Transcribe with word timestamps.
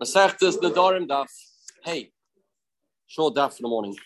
Masechtas 0.00 0.56
Nedarim 0.58 1.06
Daf. 1.06 1.28
Hey, 1.84 2.10
short 3.06 3.34
daf 3.34 3.58
in 3.58 3.62
the 3.62 3.68
morning. 3.68 3.96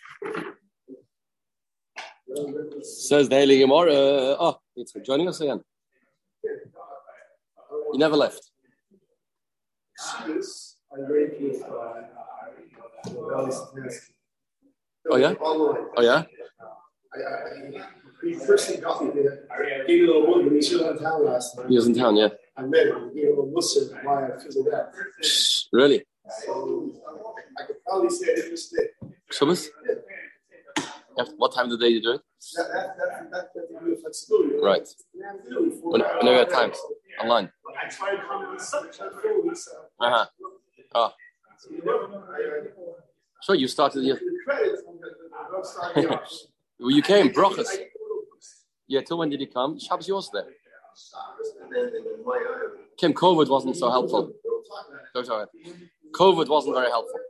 Says 2.83 3.29
the 3.29 3.59
Gemara. 3.59 3.95
Oh, 4.39 4.59
it's 4.77 4.93
joining 5.05 5.29
us 5.29 5.41
again. 5.41 5.61
You 7.93 7.99
never 7.99 8.17
left. 8.17 8.51
Oh 15.11 15.17
yeah. 15.17 15.35
Oh 15.41 16.03
yeah. 16.03 16.25
He 18.23 18.35
first 18.35 18.81
got 18.83 19.05
me 19.05 19.11
in 19.89 20.99
town 20.99 21.25
last 21.25 21.57
night. 21.57 21.69
He 21.69 21.77
was 21.77 21.87
in 21.87 21.95
town, 21.95 22.17
yeah. 22.17 22.29
I 22.59 22.63
met 22.63 22.87
him. 22.87 23.11
He 23.15 23.23
me 23.23 23.27
a 23.27 23.31
little 23.31 23.47
why 24.03 24.29
I 24.29 24.39
fizzled 24.39 24.69
out. 24.75 24.93
Really? 25.73 26.03
So 26.45 26.91
I 27.59 27.65
could 27.67 27.77
probably 27.85 28.11
say 28.11 28.33
I 28.33 28.35
didn't 28.37 28.51
mistake. 28.53 28.91
Shabbos? 29.31 29.69
After 31.19 31.33
what 31.37 31.55
time 31.55 31.67
of 31.67 31.71
the 31.73 31.79
day 31.79 31.89
you 31.89 32.03
do 32.03 32.13
it? 32.13 32.21
That, 32.57 32.69
that, 32.73 32.97
that, 32.99 33.31
that, 33.31 33.49
that 33.55 33.69
degree 33.73 33.93
of 33.93 34.01
flexibility. 34.01 34.55
Right. 34.63 34.87
Yeah, 35.15 35.31
I'm 35.31 35.51
doing 35.51 35.73
it 35.73 35.81
for 35.81 35.91
When, 35.93 36.01
whenever 36.03 36.33
you 36.33 36.39
have 36.39 36.53
times. 36.53 36.79
Online. 37.21 37.51
I 37.83 37.89
try 37.89 38.17
to 38.17 38.23
come 38.23 38.45
in 38.45 38.53
this, 38.57 38.75
I 38.75 38.81
try 38.89 39.09
to 39.09 39.17
fill 39.23 39.49
this. 39.49 39.69
Uh, 40.01 40.05
Uh-huh. 40.05 40.27
Oh. 40.95 41.13
so, 41.59 41.71
you 41.71 41.85
know, 41.85 42.25
I, 42.31 42.37
I, 42.37 42.69
So 43.43 43.53
you 43.55 43.69
started 43.69 44.05
well, 45.97 46.91
you 46.91 47.03
came, 47.03 47.31
brachas. 47.31 47.69
Yeah, 48.87 49.01
till 49.01 49.19
when 49.19 49.31
did 49.31 49.41
you 49.41 49.49
come? 49.49 49.79
Shabbos 49.79 50.07
you 50.09 50.15
was 50.15 50.31
there. 50.31 50.47
Kim, 52.99 53.13
COVID 53.13 53.49
wasn't 53.49 53.77
so 53.77 53.91
helpful. 53.91 54.33
To 55.15 55.21
it. 55.41 55.49
COVID 56.13 56.49
wasn't 56.49 56.75
very 56.77 56.91
helpful. 56.91 57.21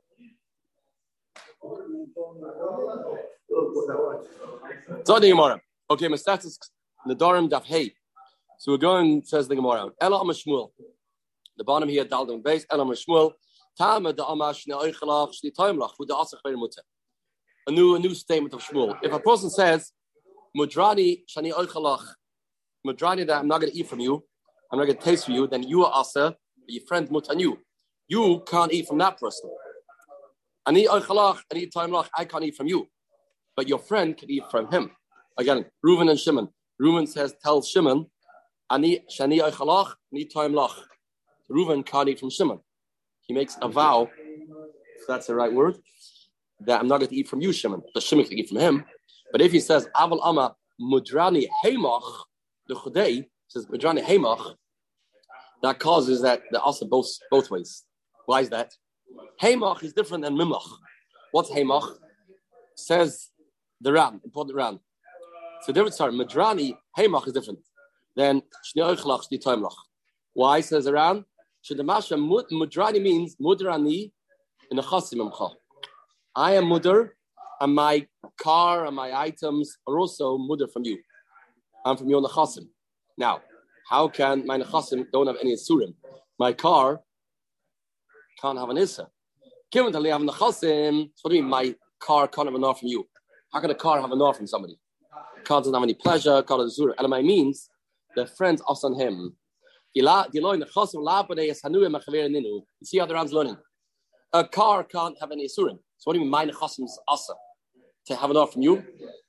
So 5.05 5.19
the 5.19 5.29
Gemara. 5.31 5.61
Okay, 5.91 6.09
my 6.09 6.17
status 6.17 6.59
Nedarim 7.07 7.49
Daf 7.49 7.65
Hey. 7.65 7.93
So 8.59 8.73
we're 8.73 8.79
going, 8.79 9.23
says 9.25 9.49
the 9.49 9.57
Gemara. 9.57 9.91
Ela 10.01 10.21
Am 10.21 10.27
Shmuel. 10.29 10.71
The 11.57 11.65
bottom 11.65 11.89
here, 11.89 12.05
Daldon 12.05 12.43
base, 12.43 12.67
Ela 12.71 12.83
Am 12.83 12.89
Shmuel. 12.89 13.33
Tama 13.79 14.13
da 14.13 14.25
Amash 14.27 14.67
ne 14.67 14.75
Eichelach 14.75 15.33
Shli 15.33 15.53
Taimlach, 15.57 15.93
Hu 15.99 16.07
da 16.07 16.23
Asach 16.23 16.41
Mutter. 16.45 16.83
A 17.67 17.71
new, 17.71 17.95
a 17.95 17.99
new 17.99 18.15
statement 18.15 18.55
of 18.55 18.63
Shmuel. 18.63 18.97
If 19.03 19.13
a 19.13 19.21
person 19.21 19.51
says, 19.51 19.93
Mudrani 20.57 21.23
Shani 21.29 21.53
Eichelach, 21.53 22.05
Mudrani 22.87 23.27
that 23.27 23.39
I'm 23.39 23.49
not 23.49 23.61
going 23.61 23.73
to 23.73 23.79
eat 23.79 23.89
from 23.89 24.01
you, 24.01 24.23
I'm 24.71 24.79
not 24.79 24.87
going 24.87 24.99
to 24.99 25.05
taste 25.05 25.27
from 25.27 25.35
you, 25.35 25.47
then 25.47 25.63
you 25.63 25.85
are 25.85 25.93
Asa, 25.93 26.37
your 26.67 26.85
friend 26.87 27.09
Mutanyu. 27.09 27.57
You 28.09 28.43
can't 28.47 28.73
eat 28.73 28.87
from 28.89 28.99
that 28.99 29.19
person. 29.19 29.51
Ani 30.67 30.87
Eichelach, 30.87 31.41
Ani 31.51 31.67
Taimlach, 31.67 32.09
I 32.17 32.25
can't 32.25 32.45
eat 32.45 32.57
from 32.57 32.67
you. 32.67 32.89
But 33.57 33.69
your 33.69 33.79
friend 33.79 34.17
can 34.17 34.31
eat 34.31 34.45
from 34.51 34.71
him. 34.71 34.91
Again, 35.39 35.67
Reuven 35.85 36.11
and 36.11 36.19
Shimon. 36.19 36.49
Reuven 36.81 37.09
says, 37.09 37.35
tell 37.43 37.63
Shimon, 37.63 38.07
Ani 38.71 39.05
Shani 39.11 39.41
Eichelach, 39.41 39.95
Ani 40.13 40.25
Taimlach. 40.27 40.75
Reuven 41.51 41.85
can't 41.85 42.09
eat 42.09 42.21
from 42.21 42.31
Shimon. 42.31 42.61
He 43.23 43.35
makes 43.35 43.57
a 43.63 43.69
vow, 43.69 44.09
if 44.99 45.07
that's 45.07 45.27
the 45.29 45.35
right 45.35 45.53
word, 45.53 45.79
that 46.61 46.81
I'm 46.81 46.89
not 46.89 46.99
going 46.99 47.11
to 47.11 47.17
eat 47.17 47.29
from 47.29 47.41
you, 47.41 47.53
Shimon. 47.53 47.83
But 47.95 48.03
Shimon 48.03 48.27
can 48.27 48.39
eat 48.39 48.49
from 48.49 48.59
him. 48.59 48.85
But 49.33 49.41
if 49.41 49.53
he 49.53 49.61
says, 49.61 49.89
Aval 49.97 50.21
Ama 50.25 50.55
Mudrani 50.81 51.47
Heimach, 51.65 52.03
the 52.69 52.75
Chudei 52.75 53.27
says 53.49 53.67
Mudrani 53.67 54.03
Heimach, 54.05 54.55
that 55.63 55.79
causes 55.79 56.23
that 56.23 56.43
the 56.51 56.61
also 56.61 56.87
both 56.87 57.09
both 57.31 57.51
ways. 57.51 57.85
Why 58.27 58.41
is 58.41 58.51
that? 58.51 58.73
Heimach 59.41 59.83
is 59.83 59.93
different 59.93 60.25
than 60.25 60.35
Mimach. 60.35 60.67
What's 61.33 61.51
Heimach? 61.51 61.97
Says 62.77 63.31
the 63.81 63.93
Ran, 63.93 64.21
important 64.25 64.57
Ran. 64.57 64.81
So 65.63 65.73
different 65.73 65.95
sorry, 65.95 66.13
Mudrani 66.13 66.77
Heimach 66.99 67.27
is 67.27 67.33
different 67.33 67.61
than 68.15 68.43
Shnei 68.67 68.97
Eichlach 68.97 69.25
Shni 69.31 69.43
Toimlach. 69.43 69.75
Why 70.35 70.61
says 70.61 70.85
the 70.85 70.93
Ran? 70.93 71.25
Shedamasha 71.65 72.17
Mudrani 72.53 73.03
means 73.03 73.37
Mudrani 73.37 74.13
in 74.71 74.77
the 74.77 74.83
Chasim. 74.83 75.31
I 76.35 76.55
am 76.55 76.65
mudar, 76.65 77.11
and 77.61 77.75
my 77.75 78.07
car 78.41 78.87
and 78.87 78.95
my 78.95 79.13
items 79.19 79.79
are 79.87 79.99
also 79.99 80.37
mudar 80.37 80.71
from 80.71 80.85
you. 80.85 80.99
I'm 81.87 81.97
from 81.97 82.09
your 82.09 82.21
nechasim. 82.21 82.67
Now, 83.17 83.41
how 83.89 84.09
can 84.09 84.45
my 84.45 84.59
nechasim 84.59 85.07
don't 85.13 85.29
have 85.29 85.37
any 85.41 85.55
isurim? 85.55 85.95
My 86.37 86.53
car 86.53 87.01
can't 88.43 88.59
have 88.59 88.71
an 88.71 88.77
issa. 88.77 89.09
Given 89.71 89.93
that 89.93 90.05
I 90.05 90.09
have 90.09 90.21
nechasim, 90.21 91.13
so 91.15 91.21
what 91.23 91.31
do 91.31 91.37
you 91.37 91.43
mean 91.43 91.51
my 91.51 91.77
car 92.01 92.27
can't 92.27 92.49
have 92.49 92.57
an 92.57 92.75
from 92.75 92.89
you? 92.89 93.07
How 93.53 93.61
can 93.61 93.71
a 93.71 93.75
car 93.77 94.01
have 94.01 94.11
an 94.11 94.19
from 94.35 94.49
somebody? 94.49 94.81
Car 95.45 95.61
doesn't 95.61 95.75
have 95.75 95.83
any 95.85 95.95
pleasure, 95.95 96.43
car 96.43 96.59
doesn't 96.59 96.85
issur. 96.85 96.93
And 96.99 97.09
my 97.09 97.23
means 97.23 97.71
the 98.17 98.27
friends 98.27 98.61
on 98.67 98.95
him. 98.99 99.37
You 99.95 100.03
see 100.03 100.09
how 102.99 103.07
the 103.07 103.15
Ran's 103.15 103.33
learning? 103.33 103.59
A 104.33 104.45
car 104.45 104.83
can't 104.83 105.17
have 105.21 105.31
any 105.31 105.47
isurim. 105.47 105.79
So 105.99 106.05
what 106.05 106.15
do 106.15 106.19
you 106.19 106.25
mean, 106.25 106.31
my 106.31 106.47
nechasim's 106.47 106.99
asa? 107.07 107.35
To 108.09 108.17
have 108.17 108.31
an 108.31 108.47
from 108.49 108.63
you? 108.63 108.83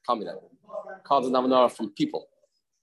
Can't 0.08 0.20
be 0.20 0.26
that. 0.26 0.42
Car 1.04 1.22
doesn't 1.22 1.36
have 1.36 1.46
an 1.46 1.70
from 1.70 1.94
people. 1.94 2.28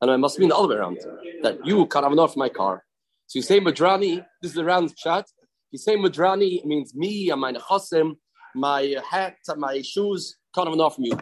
And 0.00 0.10
it 0.10 0.18
must 0.18 0.38
mean 0.38 0.48
the 0.50 0.56
other 0.56 0.68
way 0.68 0.76
around. 0.76 0.98
That 1.42 1.64
you 1.64 1.80
offer 1.82 2.32
from 2.32 2.38
my 2.38 2.48
car. 2.48 2.84
So 3.26 3.38
you 3.38 3.42
say 3.42 3.60
Madrani, 3.60 4.24
this 4.42 4.50
is 4.50 4.54
the 4.54 4.64
round 4.64 4.94
chat. 4.96 5.26
You 5.70 5.78
say 5.78 5.96
Madrani, 5.96 6.64
means 6.64 6.94
me 6.94 7.30
and 7.30 7.40
my 7.40 7.52
nechasim, 7.52 8.16
my 8.54 8.96
hat, 9.10 9.36
my 9.56 9.80
shoes, 9.82 10.36
an 10.56 10.68
offer 10.68 10.96
from 10.96 11.04
you. 11.04 11.18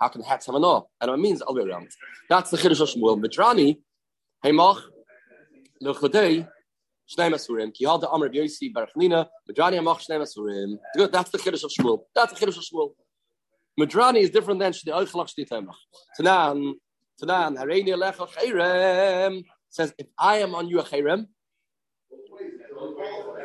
How 0.00 0.08
can 0.08 0.22
hats 0.22 0.46
have 0.46 0.54
an 0.54 0.64
offer? 0.64 0.86
And 1.00 1.10
it 1.10 1.18
means 1.18 1.38
the 1.40 1.46
other 1.46 1.62
way 1.62 1.70
around. 1.70 1.88
That's 2.28 2.50
the 2.50 2.56
Chiddush 2.56 2.96
Shmuel. 2.96 3.22
Madrani, 3.22 3.78
Heimach, 4.44 4.80
Lechadei, 5.82 6.48
Shnei 7.08 7.30
Masurim. 7.32 7.72
Ki 7.72 7.84
Halda 7.84 8.08
Amr 8.10 8.28
Yosi 8.30 8.72
Barachnina. 8.72 9.28
Madrani 9.48 9.78
Amach 9.78 10.00
Shnei 10.00 10.18
Masurim. 10.20 10.78
Good. 10.96 11.12
That's 11.12 11.30
the 11.30 11.38
Chiddush 11.38 11.62
of 11.62 11.70
Shmuel. 11.70 12.00
That's 12.14 12.32
the 12.32 12.46
Chiddush 12.46 12.56
of 12.56 12.64
Shmuel. 12.64 12.94
Madrani 13.78 14.20
is 14.20 14.30
different 14.30 14.60
than 14.60 14.72
Shnei 14.72 14.92
Eichelach 14.92 15.28
Shnei 15.32 15.48
Taimach. 15.48 15.76
Tanan, 16.18 16.74
Says, 17.22 17.54
if 19.96 20.08
I 20.18 20.38
am 20.38 20.56
on 20.56 20.68
you 20.68 20.80
a 20.80 20.82
Chayrem, 20.82 21.28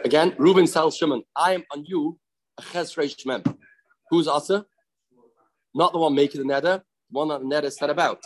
again, 0.04 0.34
Reuben 0.40 0.66
tells 0.66 0.98
Shimon, 0.98 1.22
I 1.36 1.54
am 1.54 1.64
on 1.72 1.86
you 1.86 2.18
a 2.58 2.64
Chesrei 2.64 3.16
Shmem. 3.16 3.56
Who's 4.10 4.28
Asa? 4.28 4.66
Not 5.76 5.94
the 5.94 6.00
one 6.00 6.16
making 6.16 6.42
the 6.42 6.48
neder, 6.52 6.62
the 6.62 6.82
one 7.12 7.28
that 7.28 7.42
the 7.42 7.46
neder 7.46 7.72
said 7.72 7.92
about. 7.92 8.20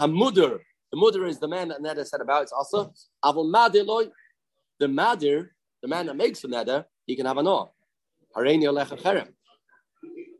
Hamudur, 0.00 0.60
the 0.90 0.96
mudder 0.96 1.26
is 1.26 1.38
the 1.40 1.48
man 1.48 1.68
that 1.68 1.82
neder 1.82 2.06
said 2.06 2.22
about. 2.22 2.44
It's 2.44 2.54
Asa. 2.54 2.90
Avol 3.22 3.52
the 4.78 4.86
Madir, 4.86 5.50
the 5.82 5.88
man 5.88 6.06
that 6.06 6.16
makes 6.16 6.40
the 6.40 6.48
neder, 6.48 6.86
he 7.04 7.16
can 7.16 7.26
have 7.26 7.36
an 7.36 7.46
or. 7.46 7.70
Hareini 8.34 8.64
Alecha 8.64 8.98
Cherem. 8.98 9.28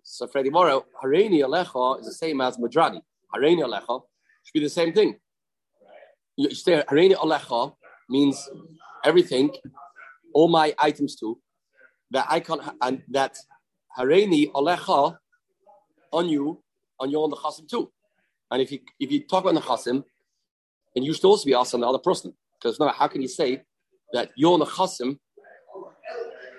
So 0.03 0.27
Freddy 0.29 0.49
Moro, 0.49 0.87
Hareini 1.05 1.43
Alecha 1.43 2.01
is 2.01 2.07
the 2.07 2.15
same 2.15 2.41
as 2.41 2.57
Mudrani. 2.57 3.03
Hareini 3.35 3.63
Alecha 3.63 4.01
should 4.47 4.55
be 4.55 4.61
the 4.61 4.71
same 4.71 4.93
thing. 4.93 5.17
You 6.37 6.55
say 6.55 6.83
Hareini 6.89 7.15
Alecha 7.15 7.75
means 8.09 8.49
everything, 9.05 9.51
all 10.33 10.49
my 10.49 10.75
items 10.79 11.17
too, 11.17 11.41
that 12.13 12.27
I 12.29 12.41
can't, 12.41 12.63
and 12.81 13.03
that 13.09 13.37
Hareini 13.99 14.53
Alecha 14.53 15.17
on 16.13 16.29
you, 16.29 16.63
on 17.01 17.11
your 17.11 17.29
Nechasim 17.29 17.69
too. 17.69 17.91
And 18.51 18.63
if 18.63 18.71
you 18.71 18.79
if 19.01 19.11
you 19.11 19.27
talk 19.27 19.45
about 19.45 19.61
Nechasim, 19.61 20.05
then 20.95 21.03
you 21.03 21.13
should 21.13 21.25
also 21.25 21.45
be 21.45 21.55
asked 21.55 21.75
on 21.75 21.81
the 21.81 21.89
other 21.89 21.99
person. 21.99 22.33
Because 22.61 22.79
now, 22.79 22.89
how 22.89 23.09
can 23.09 23.21
you 23.21 23.29
say 23.29 23.63
that 24.13 24.31
your 24.37 24.59
Nechasim 24.59 25.19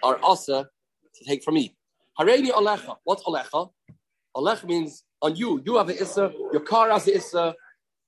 are 0.03 0.19
asa 0.23 0.67
to 1.15 1.25
take 1.25 1.43
from 1.43 1.55
me? 1.55 1.75
Hareini 2.19 2.49
Alecha. 2.49 2.97
What's 3.05 3.23
Alecha? 3.23 3.69
Alecha 4.35 4.65
means 4.65 5.03
on 5.21 5.35
you. 5.35 5.61
You 5.65 5.77
have 5.77 5.89
an 5.89 5.97
Issa, 5.97 6.33
your 6.51 6.61
car 6.61 6.91
has 6.91 7.07
an 7.07 7.13
Issa, 7.15 7.55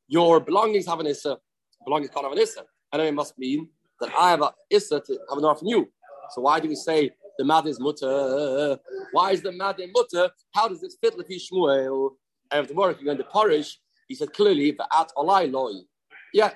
your 0.10 0.40
belongings 0.40 0.88
have 0.88 1.00
an 1.00 1.08
Issa, 1.08 1.38
belongings 1.86 2.12
can't 2.12 2.26
have 2.26 2.34
an 2.34 2.40
Issa. 2.40 2.64
And 2.92 3.02
it 3.02 3.14
must 3.14 3.38
mean 3.38 3.70
that 4.02 4.12
I 4.18 4.32
have 4.32 4.42
an 4.42 4.50
Issa 4.70 5.00
to 5.00 5.20
have 5.30 5.38
an 5.38 5.46
offer 5.46 5.60
from 5.60 5.68
you. 5.68 5.88
So 6.32 6.42
why 6.42 6.60
do 6.60 6.68
we 6.68 6.76
say 6.76 7.12
the 7.38 7.46
mad 7.46 7.68
is 7.68 7.80
mutter? 7.80 8.78
Why 9.12 9.32
is 9.32 9.42
the 9.42 9.52
mad 9.52 9.78
mutter? 9.96 10.30
How 10.54 10.68
does 10.68 10.82
this 10.82 10.98
fit 11.02 11.16
with 11.16 11.30
Shmuel? 11.30 12.12
And 12.52 12.64
if 12.64 12.68
the 12.68 12.74
work 12.74 12.98
you're 13.00 13.06
going 13.06 13.18
to 13.20 13.32
parish, 13.32 13.80
he 14.08 14.16
said 14.16 14.34
clearly, 14.34 14.76
at 14.92 15.12
olai 15.16 15.52
loy. 15.52 15.74
Yeah, 16.34 16.52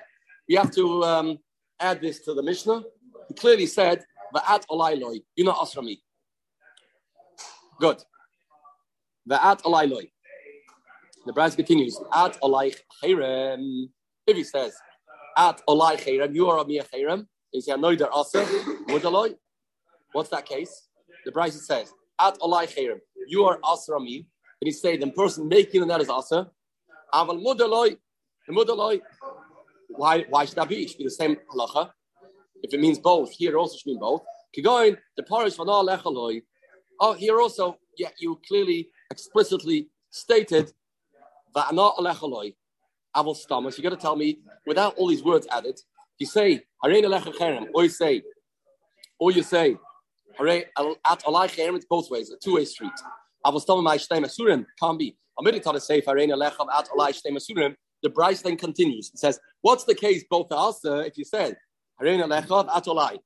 we 0.48 0.56
have 0.56 0.72
to 0.72 1.04
um, 1.04 1.38
add 1.78 2.00
this 2.00 2.18
to 2.24 2.34
the 2.34 2.42
Mishnah. 2.42 2.82
He 3.28 3.34
clearly 3.34 3.66
said, 3.66 4.04
at 4.48 4.66
olai 4.68 5.00
loy. 5.00 5.18
You're 5.36 5.46
not 5.46 5.84
me. 5.84 6.02
Good. 7.80 8.02
Va'at 9.30 9.62
olai 9.62 9.88
loy. 9.88 10.10
The 11.26 11.32
Braisa 11.32 11.56
continues, 11.56 11.98
at 12.12 12.38
olai 12.42 12.76
cherem. 13.02 13.88
If 14.26 14.36
he 14.36 14.44
says, 14.44 14.74
at 15.38 15.62
olai 15.66 15.96
cherem, 15.96 16.34
you 16.34 16.48
are 16.50 16.58
a 16.58 16.66
mia 16.66 16.84
cherem. 16.84 17.26
Say 17.54 17.72
anoider 17.72 18.08
asa 18.12 18.44
mudaloi. 18.88 19.34
What's 20.12 20.28
that 20.30 20.44
case? 20.44 20.88
The 21.24 21.32
Braisa 21.32 21.60
says 21.60 21.92
at 22.20 22.38
olai 22.40 22.66
cherem, 22.66 22.98
you 23.26 23.44
are 23.44 23.58
asa 23.64 23.98
me. 23.98 24.26
And 24.60 24.66
he 24.68 24.72
say 24.72 24.98
the 24.98 25.10
person 25.12 25.48
making 25.48 25.80
the 25.80 25.86
net 25.86 26.02
is 26.02 26.10
asa. 26.10 26.50
Aval 27.14 27.42
mudaloi, 27.42 27.96
mudaloi. 28.50 29.00
Why? 29.88 30.24
Why 30.28 30.44
should 30.44 30.56
that 30.56 30.68
be? 30.68 30.82
It 30.82 30.90
should 30.90 30.98
be 30.98 31.04
the 31.04 31.10
same 31.10 31.36
halacha. 31.54 31.90
If 32.62 32.74
it 32.74 32.80
means 32.80 32.98
both, 32.98 33.30
here 33.30 33.56
also 33.56 33.78
should 33.78 33.86
mean 33.86 34.00
both. 34.00 34.22
Kigoin 34.54 34.98
the 35.16 35.22
parish 35.22 35.56
van 35.56 35.66
lechaloi. 35.66 36.42
Oh, 37.00 37.14
here 37.14 37.40
also, 37.40 37.78
yeah, 37.96 38.10
you 38.18 38.40
clearly 38.46 38.88
explicitly 39.10 39.88
stated 40.10 40.72
Aval 41.56 43.36
stamas. 43.36 43.76
You 43.76 43.82
got 43.84 43.90
to 43.90 43.96
tell 43.96 44.16
me 44.16 44.40
without 44.66 44.96
all 44.96 45.08
these 45.08 45.22
words 45.22 45.46
added. 45.50 45.78
You 46.18 46.26
say 46.26 46.64
harein 46.84 47.04
alecha 47.04 47.66
or 47.72 47.84
you 47.84 47.88
say, 47.88 48.22
or 49.18 49.30
you 49.30 49.42
say 49.42 49.76
harein 50.38 50.64
at 50.76 51.22
alai 51.24 51.48
cherem. 51.48 51.76
It's 51.76 51.86
both 51.86 52.10
ways, 52.10 52.30
a 52.30 52.36
two-way 52.36 52.64
street. 52.64 52.92
Aval 53.46 53.60
stamas 53.64 53.82
my 53.84 53.96
shtei 53.96 54.20
masurim 54.24 54.66
can't 54.80 54.98
be. 54.98 55.16
Going 55.42 55.60
to 55.60 55.80
say 55.80 56.00
harein 56.00 56.30
alecha 56.30 56.66
at 56.76 56.88
alai 56.88 57.10
shtei 57.10 57.32
masurim. 57.32 57.76
The 58.02 58.10
Braisa 58.10 58.42
then 58.42 58.56
continues. 58.56 59.10
It 59.14 59.18
says, 59.18 59.38
"What's 59.62 59.84
the 59.84 59.94
case 59.94 60.24
both 60.28 60.50
asa 60.52 61.00
if 61.06 61.16
you 61.16 61.24
said 61.24 61.56
harein 62.00 62.20
alecha 62.22 62.68
at 62.74 62.84
alai, 62.84 63.18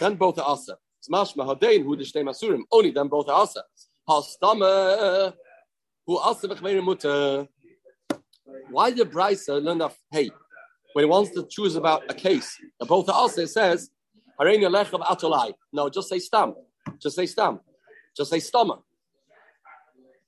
then 0.00 0.16
both 0.16 0.38
asa." 0.38 0.76
Smashma 1.08 1.46
hadein 1.46 1.84
who 1.84 1.96
the 1.96 2.04
shtei 2.04 2.24
masurim. 2.24 2.62
Only 2.72 2.90
then 2.90 3.08
both 3.08 3.28
asa. 3.28 3.62
Hastama 4.08 5.32
who 6.04 6.18
asa 6.18 6.48
v'chmeirim 6.48 6.84
mutter. 6.84 7.48
Why 8.70 8.90
did 8.90 9.10
Braisa 9.10 9.62
learn 9.62 9.78
that? 9.78 9.94
Hey, 10.10 10.30
when 10.92 11.04
he 11.04 11.08
wants 11.08 11.30
to 11.32 11.46
choose 11.48 11.76
about 11.76 12.04
a 12.08 12.14
case, 12.14 12.56
both 12.80 13.08
also 13.08 13.44
says, 13.44 13.90
No, 14.38 15.88
just 15.90 16.08
say 16.08 16.18
stam. 16.18 16.54
Just 16.98 17.16
say 17.16 17.26
stam. 17.26 17.60
Just 18.16 18.30
say 18.30 18.40
stammer. 18.40 18.76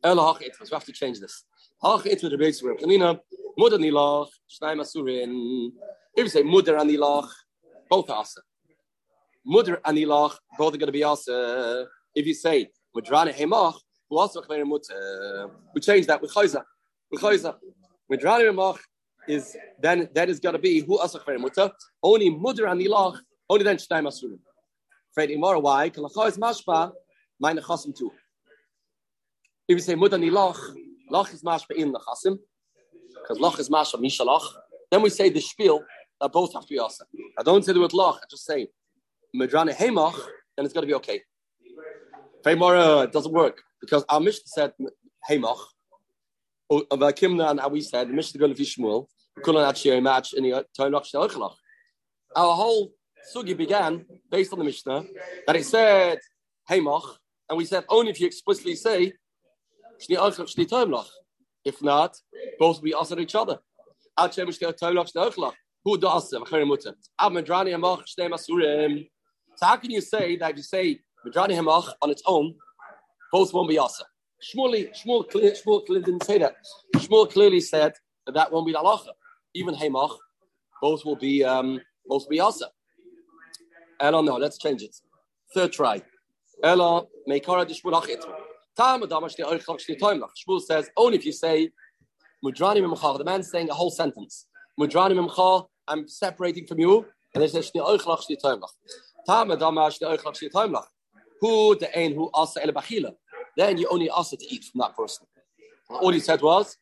We 0.04 0.10
have 0.10 0.84
to 0.84 0.92
change 0.92 1.20
this. 1.20 1.44
If 1.82 2.04
you 6.16 6.28
say 6.28 6.42
mudder 6.42 6.76
and 6.76 6.90
ilach, 6.90 7.28
both 7.88 8.10
are 8.10 8.18
asa. 8.18 8.40
Mudder 9.44 9.80
and 9.84 9.98
ilach, 9.98 10.36
both 10.58 10.74
are 10.74 10.78
going 10.78 10.86
to 10.86 10.92
be 10.92 11.04
asa. 11.04 11.86
If 12.14 12.26
you 12.26 12.34
say 12.34 12.70
mudrane 12.96 13.32
hemach, 13.34 13.74
who 14.08 14.18
also 14.18 14.40
uh, 14.40 15.48
we 15.74 15.80
change 15.80 16.06
that 16.06 16.20
with 16.20 16.32
chayza. 16.32 16.62
With 17.10 17.20
chayza. 17.20 17.56
Midrani 18.10 18.50
Ramach 18.50 18.78
is 19.28 19.56
then 19.80 20.08
that 20.14 20.28
is 20.30 20.40
gonna 20.40 20.58
be 20.58 20.80
who 20.80 20.98
asach 20.98 21.26
muta 21.38 21.72
only 22.02 22.30
mudr 22.30 22.70
and 22.70 22.80
ilach 22.80 23.18
only 23.50 23.64
then 23.64 23.76
shtayim 23.76 24.06
asurim. 24.08 24.38
Fred 25.12 25.28
Imara 25.28 25.60
why? 25.60 25.90
Kalachah 25.90 26.28
is 26.28 26.38
mashpa 26.38 26.92
meine 27.38 27.58
chasim 27.58 27.94
too. 27.94 28.10
If 29.68 29.74
you 29.76 29.80
say 29.80 29.94
mudr 29.94 30.14
and 30.14 30.24
ilach, 30.24 30.58
lach 31.12 31.34
is 31.34 31.42
mashpa 31.42 31.72
in 31.76 31.92
the 31.92 32.00
chasim 32.00 32.38
because 33.14 33.38
lach 33.38 33.58
is 33.58 33.68
mashpa 33.68 34.00
mishalach. 34.00 34.46
Then 34.90 35.02
we 35.02 35.10
say 35.10 35.28
the 35.28 35.40
spiel 35.40 35.84
that 36.20 36.32
both 36.32 36.54
have 36.54 36.62
to 36.62 36.68
be 36.68 36.78
asa. 36.78 37.04
I 37.38 37.42
don't 37.42 37.62
say 37.62 37.74
the 37.74 37.80
word 37.80 37.90
lach. 37.90 38.16
I 38.16 38.26
just 38.30 38.46
say 38.46 38.68
midrani 39.36 39.74
hemach. 39.74 40.18
Then 40.56 40.64
it's 40.64 40.72
gonna 40.72 40.86
be 40.86 40.94
okay. 40.94 41.20
Imara 42.46 43.02
it 43.04 43.08
uh, 43.10 43.12
doesn't 43.12 43.32
work 43.32 43.62
because 43.82 44.02
our 44.08 44.20
mission 44.20 44.46
said 44.46 44.72
hemach 45.28 45.58
Oh, 46.70 46.80
oh, 46.80 46.86
of 46.90 47.02
a 47.02 47.12
Kimna 47.12 47.50
and 47.50 47.60
how 47.60 47.68
we 47.68 47.80
said, 47.80 48.10
Mishnah 48.10 48.38
going 48.38 48.54
to 48.54 48.62
Shmuel, 48.62 49.06
we 49.36 49.42
couldn't 49.42 49.62
actually 49.62 50.00
match 50.00 50.34
in 50.34 50.44
the 50.44 50.64
Torah 50.76 51.00
Our 52.36 52.54
whole 52.54 52.92
sugi 53.34 53.56
began 53.56 54.04
based 54.30 54.52
on 54.52 54.58
the 54.58 54.64
Mishnah 54.64 55.04
that 55.46 55.56
it 55.56 55.64
said 55.64 56.18
Heimach, 56.70 57.16
and 57.48 57.56
we 57.56 57.64
said 57.64 57.84
only 57.88 58.08
oh, 58.08 58.10
if 58.10 58.20
you 58.20 58.26
explicitly 58.26 58.74
say 58.74 59.12
If 61.64 61.82
not, 61.82 62.16
both 62.58 62.76
will 62.76 62.82
be 62.82 62.94
answered 62.94 63.20
each 63.20 63.34
other. 63.34 63.58
Who 64.18 65.98
does 65.98 66.34
ah, 66.34 66.38
ehm, 66.38 66.44
So 69.56 69.66
how 69.66 69.76
can 69.76 69.90
you 69.90 70.00
say 70.00 70.36
that 70.36 70.50
if 70.50 70.56
you 70.58 70.62
say 70.62 71.00
Medrani 71.26 71.58
Hemach 71.58 71.92
on 72.02 72.10
its 72.10 72.22
own, 72.26 72.54
both 73.32 73.54
won't 73.54 73.68
be 73.68 73.78
asa? 73.78 74.04
Shmuel, 74.42 74.90
Shmuel, 74.94 75.28
Shmuel 75.30 75.86
clearly 75.86 76.04
didn't 76.04 76.24
say 76.24 76.38
that. 76.38 76.56
Shmuel 76.96 77.30
clearly 77.30 77.60
said 77.60 77.94
that 78.26 78.34
that 78.34 78.52
won't 78.52 78.66
be 78.66 78.72
halacha. 78.72 79.08
Even 79.54 79.74
Hemach, 79.74 80.16
both 80.80 81.04
will 81.04 81.16
be 81.16 81.44
um, 81.44 81.80
both 82.06 82.22
will 82.22 82.30
be 82.30 82.40
asa. 82.40 82.66
I 84.00 84.10
don't 84.10 84.24
know. 84.24 84.36
Let's 84.36 84.58
change 84.58 84.82
it. 84.82 84.94
Third 85.54 85.72
try. 85.72 86.02
Ella 86.62 87.04
meikara 87.28 87.66
dishmulach 87.66 88.06
itma. 88.06 88.34
Tam 88.76 89.02
adamash 89.02 89.34
the 89.36 89.42
oichach 89.42 89.80
shli 89.80 89.98
toimlach. 89.98 90.30
Shmuel 90.46 90.60
says 90.60 90.88
only 90.96 91.18
if 91.18 91.26
you 91.26 91.32
say 91.32 91.70
mudrani 92.44 92.78
mimcha. 92.78 93.18
The 93.18 93.24
man's 93.24 93.50
saying 93.50 93.70
a 93.70 93.74
whole 93.74 93.90
sentence. 93.90 94.46
Mudrani 94.80 95.18
mimcha. 95.18 95.66
I'm 95.88 96.06
separating 96.06 96.66
from 96.66 96.78
you, 96.78 97.06
and 97.34 97.42
they 97.42 97.48
say 97.48 97.58
shli 97.58 97.84
oichach 97.84 98.20
shli 98.28 98.36
toimlach. 98.42 98.70
Tam 99.26 99.48
adamash 99.48 99.98
the 99.98 100.06
oichach 100.06 100.36
shli 100.40 100.52
toimlach. 100.52 100.84
Who 101.40 101.76
the 101.76 101.96
ein 101.98 102.14
who 102.14 102.30
asa 102.34 102.62
el 102.62 102.72
bachila 102.72 103.14
then 103.58 103.76
you 103.76 103.88
only 103.90 104.08
ask 104.16 104.32
it 104.32 104.38
to 104.38 104.54
eat 104.54 104.64
from 104.64 104.78
that 104.78 104.96
person. 104.96 105.26
All 105.90 106.12
he 106.12 106.20
said 106.20 106.40
was, 106.40 106.76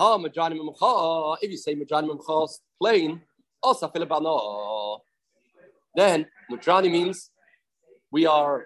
Ha, 0.00 1.36
if 1.40 1.50
you 1.50 1.56
say 1.56 1.76
plain. 2.80 3.22
Then 5.94 6.26
Madrani 6.50 6.90
means 6.90 7.30
we 8.10 8.26
are 8.26 8.64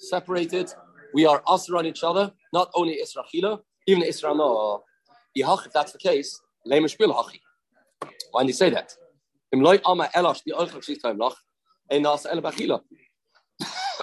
separated, 0.00 0.72
we 1.14 1.26
are 1.26 1.42
asr 1.42 1.78
on 1.78 1.86
each 1.86 2.02
other, 2.02 2.32
not 2.52 2.70
only 2.74 2.98
Israchila, 3.04 3.60
even 3.86 4.02
Israno. 4.02 4.80
If 5.34 5.72
that's 5.72 5.92
the 5.92 5.98
case, 5.98 6.40
why 6.64 6.80
did 8.42 8.46
he 8.46 8.52
say 8.52 8.70
that? 8.70 8.92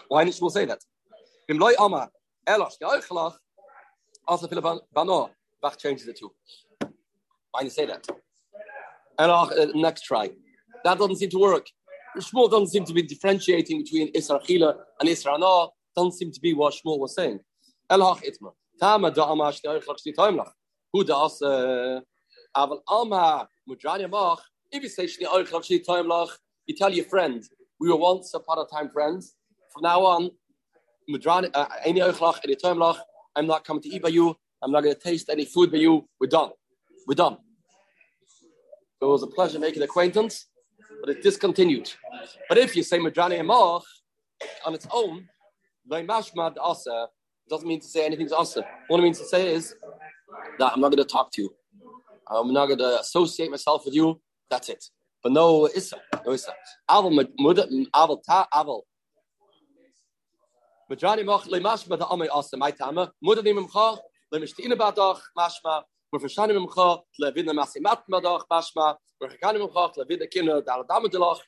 Why 0.07 0.23
did 0.23 0.33
Shmuel 0.33 0.51
say 0.51 0.65
that? 0.65 0.79
Bim 1.47 1.59
loy 1.59 1.73
ama 1.79 2.09
elos 2.47 2.77
the 2.79 2.85
oichlach 2.85 3.35
also 4.27 4.47
Philip 4.47 4.81
Bano 4.93 5.29
Bach 5.61 5.77
changes 5.77 6.05
the 6.05 6.13
two. 6.13 6.31
Why 7.51 7.61
do 7.61 7.65
you 7.65 7.69
say 7.69 7.85
that? 7.85 8.05
And 9.17 9.31
uh, 9.31 9.47
next 9.73 10.01
try. 10.01 10.29
That 10.83 10.97
doesn't 10.97 11.17
seem 11.17 11.29
to 11.29 11.39
work. 11.39 11.67
Shmuel 12.17 12.49
doesn't 12.49 12.67
seem 12.67 12.85
to 12.85 12.93
be 12.93 13.01
differentiating 13.01 13.83
between 13.83 14.11
Isra 14.13 14.43
Chila 14.45 14.75
and 14.99 15.09
Isra 15.09 15.39
No. 15.39 15.71
Doesn't 15.95 16.13
seem 16.13 16.31
to 16.31 16.39
be 16.41 16.53
what 16.53 16.73
Shmuel 16.73 16.99
was 16.99 17.15
saying. 17.15 17.39
Elach 17.89 18.21
itma. 18.23 18.51
Tama 18.79 19.11
da 19.11 19.31
ama 19.31 19.51
shte 19.51 19.65
oichlach 19.65 19.97
shte 19.99 20.13
toimlach. 20.15 20.51
Who 20.91 21.03
does 21.03 21.41
aval 21.41 22.79
alma 22.87 23.47
mudrani 23.69 24.09
mach. 24.09 24.41
If 24.71 24.83
you 24.83 24.89
say 24.89 25.05
shte 25.05 25.23
oichlach 25.23 25.63
shte 25.63 25.85
toimlach, 25.85 26.29
you 26.67 26.75
tell 26.75 26.91
your 26.91 27.05
friend, 27.05 27.43
we 27.79 27.89
were 27.89 27.95
once 27.95 28.33
upon 28.33 28.59
a 28.59 28.65
time 28.65 28.89
friends. 28.89 29.35
From 29.71 29.83
now 29.83 30.01
on, 30.05 30.31
uh, 31.07 31.65
I'm 33.35 33.47
not 33.47 33.63
coming 33.65 33.81
to 33.83 33.89
eat 33.89 34.01
by 34.01 34.09
you. 34.09 34.35
I'm 34.61 34.71
not 34.71 34.81
going 34.83 34.95
to 34.95 35.01
taste 35.01 35.29
any 35.29 35.45
food 35.45 35.71
by 35.71 35.77
you. 35.77 36.07
We're 36.19 36.27
done. 36.27 36.51
We're 37.07 37.15
done. 37.15 37.37
So 38.99 39.07
it 39.07 39.11
was 39.11 39.23
a 39.23 39.27
pleasure 39.27 39.59
making 39.59 39.83
acquaintance, 39.83 40.47
but 41.01 41.09
it 41.09 41.21
discontinued. 41.21 41.91
But 42.49 42.57
if 42.57 42.75
you 42.75 42.83
say 42.83 42.97
Madrani 42.97 43.39
Amach 43.39 43.83
on 44.65 44.73
its 44.73 44.87
own, 44.91 45.27
Mashmad 45.89 46.55
Asa 46.59 47.07
doesn't 47.49 47.67
mean 47.67 47.79
to 47.81 47.87
say 47.87 48.05
anything's 48.05 48.31
Asa. 48.31 48.65
What 48.87 48.99
it 48.99 49.03
means 49.03 49.19
to 49.19 49.25
say 49.25 49.53
is 49.53 49.75
that 50.57 50.73
I'm 50.73 50.81
not 50.81 50.89
going 50.89 51.03
to 51.03 51.11
talk 51.11 51.31
to 51.33 51.41
you. 51.43 51.53
I'm 52.27 52.51
not 52.53 52.65
going 52.67 52.79
to 52.79 52.99
associate 52.99 53.51
myself 53.51 53.85
with 53.85 53.93
you. 53.93 54.19
That's 54.49 54.69
it. 54.69 54.83
But 55.21 55.33
no 55.33 55.67
Issa. 55.67 55.97
No 56.25 56.31
Issa. 56.33 56.53
Madrani 60.89 61.25
mach 61.25 61.47
le 61.47 61.59
mashma 61.59 61.97
da 61.97 62.05
amay 62.05 62.27
asa 62.31 62.57
my 62.57 62.69
tama. 62.69 63.11
Mudani 63.23 63.53
mimcha 63.57 63.97
le 64.31 64.39
mishtina 64.39 64.75
badach 64.75 65.19
mashma. 65.37 65.83
We're 66.11 66.19
vershani 66.19 66.51
mimcha 66.51 67.01
le 67.19 67.31
vidna 67.31 67.53
masimat 67.53 68.03
madach 68.11 68.43
mashma. 68.51 68.95
We're 69.19 69.29
chakani 69.29 69.67
mimcha 69.67 69.97
le 69.97 70.05
vidna 70.05 70.27
kina 70.27 70.61
dal 70.61 70.83
damadilach. 70.83 71.39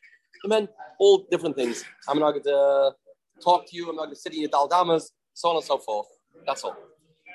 And 0.43 0.51
then 0.51 0.67
all 0.99 1.25
different 1.29 1.55
things. 1.55 1.83
I'm 2.07 2.19
not 2.19 2.31
going 2.31 2.43
to 2.43 2.91
talk 3.43 3.67
to 3.69 3.75
you. 3.75 3.89
I'm 3.89 3.95
not 3.95 4.05
going 4.05 4.15
to 4.15 4.19
sit 4.19 4.33
in 4.33 4.41
your 4.41 4.49
daldamas, 4.49 5.11
so 5.33 5.49
on 5.49 5.55
and 5.55 5.65
so 5.65 5.77
forth. 5.77 6.07
That's 6.45 6.63
all. 6.63 6.75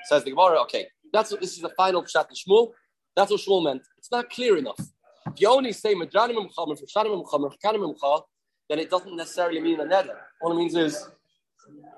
Says 0.05 0.23
the 0.23 0.31
Gemara. 0.31 0.61
Okay, 0.63 0.87
that's 1.13 1.31
what 1.31 1.39
this 1.39 1.53
is 1.53 1.61
the 1.61 1.69
final 1.69 2.03
pshat 2.03 2.27
Shmuel. 2.35 2.71
That's 3.15 3.31
what 3.31 3.39
Shmuel 3.39 3.63
meant. 3.63 3.81
It's 3.97 4.11
not 4.11 4.29
clear 4.29 4.57
enough. 4.57 4.79
If 5.27 5.39
you 5.39 5.47
only 5.47 5.71
say 5.71 5.95
madrani 5.95 6.35
mimcha, 6.35 6.67
vershani 6.67 7.07
mimcha, 7.07 7.53
chakani 7.63 7.77
mimcha, 7.77 8.23
then 8.69 8.79
it 8.79 8.89
doesn't 8.89 9.15
necessarily 9.15 9.61
mean 9.61 9.79
a 9.79 9.85
nether. 9.85 10.17
All 10.41 10.51
it 10.51 10.55
means 10.55 10.75
is 10.75 11.07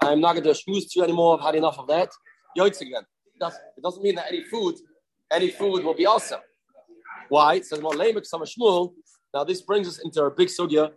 I'm 0.01 0.22
not 0.22 0.34
going 0.34 0.43
to 0.43 0.51
schmooze 0.51 0.91
to 0.91 1.00
you 1.00 1.03
anymore. 1.03 1.38
I've 1.38 1.45
had 1.45 1.55
enough 1.55 1.79
of 1.79 1.88
that. 1.88 2.10
Yoitz 2.57 2.81
again. 2.81 3.03
It 3.41 3.81
doesn't 3.84 4.03
mean 4.03 4.15
that 4.15 4.27
any 4.29 4.43
food, 4.45 4.75
any 5.31 5.50
food 5.50 5.84
will 5.84 5.93
be 5.93 6.05
awesome. 6.05 6.39
Why? 7.29 7.55
It 7.55 7.65
says 7.65 7.81
more 7.81 7.91
Lamek 7.91 8.25
Sama 8.25 8.45
Shmuel. 8.45 8.93
Now 9.34 9.43
this 9.43 9.62
brings 9.62 9.88
us 9.88 10.00
into 10.03 10.22
our 10.22 10.29
big 10.29 10.48
sugya. 10.48 10.91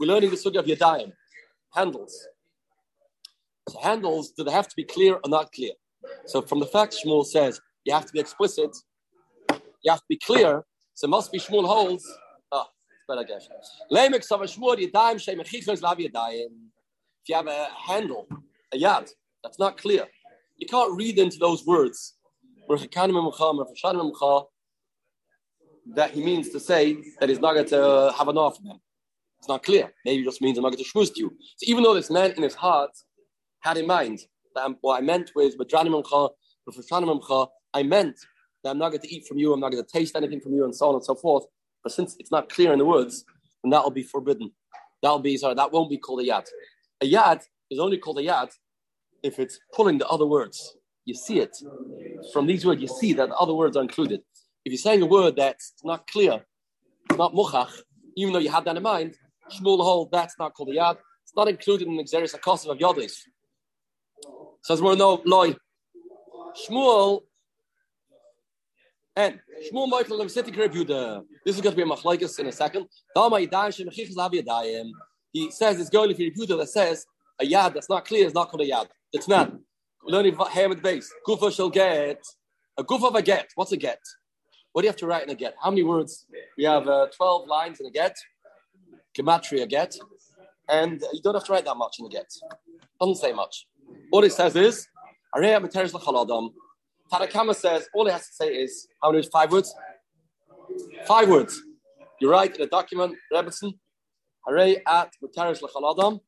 We're 0.00 0.06
learning 0.06 0.30
the 0.30 0.36
sugya 0.36 0.58
of 0.58 0.66
Yadayim, 0.66 1.12
handles. 1.72 2.26
So 3.68 3.78
handles, 3.80 4.32
do 4.32 4.42
they 4.42 4.50
have 4.50 4.68
to 4.68 4.74
be 4.76 4.84
clear 4.84 5.14
or 5.14 5.28
not 5.28 5.52
clear? 5.52 5.72
So 6.26 6.42
from 6.42 6.60
the 6.60 6.66
fact 6.66 6.96
Shmuel 7.04 7.24
says 7.24 7.60
you 7.84 7.94
have 7.94 8.06
to 8.06 8.12
be 8.12 8.18
explicit, 8.18 8.76
you 9.50 9.90
have 9.90 10.00
to 10.00 10.06
be 10.08 10.18
clear, 10.18 10.64
so 10.94 11.06
must 11.06 11.30
be 11.30 11.38
Shmuel 11.38 11.66
holds. 11.66 12.04
Ah, 12.50 12.66
it's 12.90 13.04
better 13.06 13.24
guess. 13.24 13.48
Lamek 13.92 14.24
Sama 14.24 14.44
Shmuel 14.44 14.90
Yadayim 14.90 15.20
Shem 15.20 15.38
Echichos 15.38 15.80
Lav 15.82 15.98
Yadayim. 15.98 16.48
If 17.24 17.30
you 17.30 17.36
have 17.36 17.46
a 17.46 17.68
handle, 17.74 18.28
a 18.74 18.76
yad, 18.76 19.10
that's 19.42 19.58
not 19.58 19.78
clear. 19.78 20.06
You 20.58 20.66
can't 20.66 20.94
read 20.94 21.18
into 21.18 21.38
those 21.38 21.64
words 21.64 22.16
that 22.68 22.90
he 26.12 26.22
means 26.22 26.50
to 26.50 26.60
say 26.60 26.98
that 27.20 27.30
he's 27.30 27.40
not 27.40 27.54
going 27.54 27.68
to 27.68 28.12
have 28.14 28.28
an 28.28 28.36
offer 28.36 28.60
them. 28.62 28.78
It's 29.38 29.48
not 29.48 29.62
clear. 29.62 29.90
Maybe 30.04 30.20
it 30.20 30.26
just 30.26 30.42
means 30.42 30.58
I'm 30.58 30.64
not 30.64 30.74
going 30.74 30.84
to 30.84 30.90
shmuz 30.90 31.16
you. 31.16 31.30
So 31.56 31.62
even 31.62 31.82
though 31.82 31.94
this 31.94 32.10
man 32.10 32.32
in 32.32 32.42
his 32.42 32.54
heart 32.54 32.90
had 33.60 33.78
in 33.78 33.86
mind 33.86 34.20
that 34.54 34.66
I'm, 34.66 34.76
what 34.82 34.98
I 34.98 35.00
meant 35.00 35.30
with 35.34 35.54
I 35.58 35.64
meant 37.82 38.18
that 38.62 38.70
I'm 38.70 38.78
not 38.78 38.90
going 38.90 39.00
to 39.00 39.14
eat 39.14 39.26
from 39.26 39.38
you, 39.38 39.54
I'm 39.54 39.60
not 39.60 39.72
going 39.72 39.82
to 39.82 39.90
taste 39.90 40.14
anything 40.14 40.40
from 40.40 40.52
you, 40.52 40.64
and 40.64 40.76
so 40.76 40.90
on 40.90 40.96
and 40.96 41.04
so 41.04 41.14
forth. 41.14 41.46
But 41.82 41.92
since 41.92 42.16
it's 42.18 42.30
not 42.30 42.50
clear 42.50 42.74
in 42.74 42.78
the 42.78 42.84
words, 42.84 43.24
then 43.62 43.70
that 43.70 43.82
will 43.82 43.90
be 43.90 44.02
forbidden. 44.02 44.52
That'll 45.02 45.18
be 45.18 45.38
sorry, 45.38 45.54
that 45.54 45.72
won't 45.72 45.88
be 45.88 45.96
called 45.96 46.20
a 46.20 46.24
yad. 46.24 46.46
A 47.02 47.10
yad 47.10 47.42
is 47.70 47.78
only 47.78 47.98
called 47.98 48.18
a 48.18 48.22
yad 48.22 48.50
if 49.22 49.38
it's 49.38 49.58
pulling 49.74 49.98
the 49.98 50.06
other 50.06 50.26
words. 50.26 50.76
You 51.04 51.14
see 51.14 51.40
it 51.40 51.56
from 52.32 52.46
these 52.46 52.64
words. 52.64 52.80
You 52.80 52.88
see 52.88 53.12
that 53.14 53.28
the 53.28 53.36
other 53.36 53.54
words 53.54 53.76
are 53.76 53.82
included. 53.82 54.20
If 54.64 54.72
you're 54.72 54.78
saying 54.78 55.02
a 55.02 55.06
word 55.06 55.36
that's 55.36 55.74
not 55.84 56.06
clear, 56.06 56.44
it's 57.10 57.18
not 57.18 57.34
muchach, 57.34 57.70
even 58.16 58.32
though 58.32 58.38
you 58.38 58.50
had 58.50 58.64
that 58.64 58.76
in 58.76 58.82
mind, 58.82 59.16
Shmuel 59.52 59.78
hold 59.78 60.10
that's 60.10 60.38
not 60.38 60.54
called 60.54 60.70
a 60.70 60.72
yad. 60.72 60.96
It's 61.22 61.36
not 61.36 61.48
included 61.48 61.88
in 61.88 61.96
the 61.96 62.04
Xeris 62.04 62.34
Akosiv 62.34 62.70
of 62.70 62.78
Yodis. 62.78 63.16
Says 64.62 64.80
we're 64.80 64.96
no 64.96 65.20
loy. 65.26 65.54
Shmuel 66.56 67.22
and 69.16 69.40
Shmuel 69.70 69.88
Michael 69.88 70.20
of 70.20 70.30
City. 70.30 70.50
This 70.50 71.56
is 71.56 71.60
going 71.60 71.74
to 71.74 71.76
be 71.76 71.82
a 71.82 71.86
machlekes 71.86 72.38
in 72.38 72.46
a 72.46 72.52
second. 72.52 72.86
He 75.34 75.50
says 75.50 75.80
it's 75.80 75.90
going 75.90 76.08
to 76.10 76.14
be 76.14 76.30
Yehuda 76.30 76.56
that 76.58 76.68
says 76.68 77.04
a 77.40 77.44
yad 77.44 77.74
that's 77.74 77.90
not 77.90 78.04
clear 78.06 78.24
is 78.24 78.34
not 78.34 78.48
called 78.48 78.62
a 78.62 78.70
yad. 78.70 78.86
It's 79.12 79.26
not. 79.26 79.52
Learning 80.04 80.34
Hamid 80.34 80.80
base. 80.80 81.12
Gufa 81.26 81.54
shall 81.54 81.70
get 81.70 82.22
a 82.78 82.84
goof 82.84 83.02
of 83.02 83.16
a 83.16 83.22
get. 83.22 83.50
What's 83.56 83.72
a 83.72 83.76
get? 83.76 83.98
What 84.72 84.82
do 84.82 84.86
you 84.86 84.90
have 84.90 84.96
to 84.98 85.06
write 85.06 85.24
in 85.24 85.30
a 85.30 85.34
get? 85.34 85.56
How 85.60 85.70
many 85.70 85.82
words? 85.82 86.26
We 86.56 86.62
have 86.64 86.86
uh, 86.86 87.08
12 87.16 87.48
lines 87.48 87.80
in 87.80 87.86
a 87.86 87.90
get, 87.90 88.16
gematria 89.18 89.68
get, 89.68 89.96
and 90.68 91.02
you 91.12 91.20
don't 91.22 91.34
have 91.34 91.44
to 91.44 91.52
write 91.52 91.64
that 91.64 91.76
much 91.76 91.96
in 91.98 92.06
a 92.06 92.08
get. 92.08 92.26
Doesn't 93.00 93.16
say 93.16 93.32
much. 93.32 93.66
All 94.12 94.22
it 94.22 94.32
says 94.32 94.54
is, 94.54 94.86
Tanakama 97.12 97.54
says, 97.56 97.88
all 97.92 98.06
it 98.06 98.12
has 98.12 98.26
to 98.28 98.34
say 98.34 98.54
is, 98.54 98.86
how 99.02 99.10
many? 99.10 99.26
Five 99.32 99.50
words? 99.50 99.74
Five 101.06 101.28
words. 101.28 101.60
You 102.20 102.30
write 102.30 102.56
in 102.56 102.62
a 102.62 102.66
document, 102.66 103.16
Rebbetzin, 103.32 103.74
Hare 104.46 104.76
at 104.86 105.12
Materis 105.22 105.60
Lachaladam, 105.60 106.20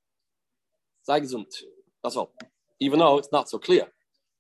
Zagzunt. 1.09 1.55
That's 2.03 2.17
all 2.17 2.33
even 2.81 2.99
though 2.99 3.19
it's 3.19 3.31
not 3.33 3.49
so 3.49 3.59
clear. 3.59 3.87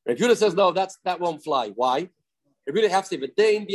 Rebuta 0.08 0.36
says, 0.36 0.54
no, 0.54 0.70
that's 0.72 0.98
that 1.04 1.18
won't 1.20 1.42
fly. 1.42 1.70
Why? 1.70 2.08
Rebuta 2.68 2.88
have 2.90 3.08
to 3.08 3.18
say, 3.36 3.66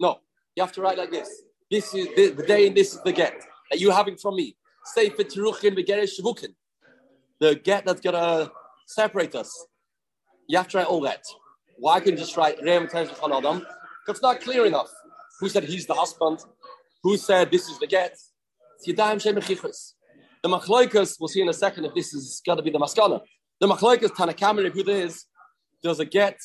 No, 0.00 0.18
you 0.56 0.62
have 0.62 0.72
to 0.72 0.82
write 0.82 0.98
like 0.98 1.10
this. 1.10 1.42
This 1.70 1.94
is 1.94 2.08
the 2.14 2.30
V'dein, 2.32 2.74
this 2.74 2.94
is 2.94 3.00
the 3.02 3.12
get 3.12 3.40
that 3.70 3.80
you're 3.80 3.94
having 3.94 4.16
from 4.16 4.36
me. 4.36 4.56
Say. 4.84 5.08
The 5.08 5.24
get 7.64 7.84
that's 7.86 8.00
to 8.00 8.52
separate 8.86 9.34
us. 9.34 9.66
You 10.48 10.58
have 10.58 10.68
to 10.68 10.78
write 10.78 10.86
all 10.86 11.00
that. 11.02 11.22
Why 11.78 12.00
can 12.00 12.12
you 12.12 12.18
just 12.18 12.36
write 12.36 12.58
Adam? 12.58 12.82
Because 12.84 13.10
it's 14.08 14.22
not 14.22 14.40
clear 14.40 14.66
enough. 14.66 14.90
Who 15.40 15.48
said 15.48 15.64
he's 15.64 15.86
the 15.86 15.94
husband? 15.94 16.40
Who 17.02 17.16
said 17.16 17.50
this 17.50 17.68
is 17.68 17.78
the 17.78 17.86
get? 17.86 18.16
The 20.42 20.48
machloikas, 20.48 21.16
we'll 21.20 21.28
see 21.28 21.40
in 21.40 21.48
a 21.48 21.52
second 21.52 21.84
if 21.84 21.94
this 21.94 22.12
is 22.12 22.42
got 22.44 22.56
to 22.56 22.62
be 22.62 22.70
the 22.70 22.78
maskana. 22.78 23.20
The 23.60 23.68
machlokes 23.68 24.10
Tanakam 24.10 24.58
and 24.58 24.66
is, 24.88 25.24
does 25.82 26.00
a 26.00 26.04
get 26.04 26.36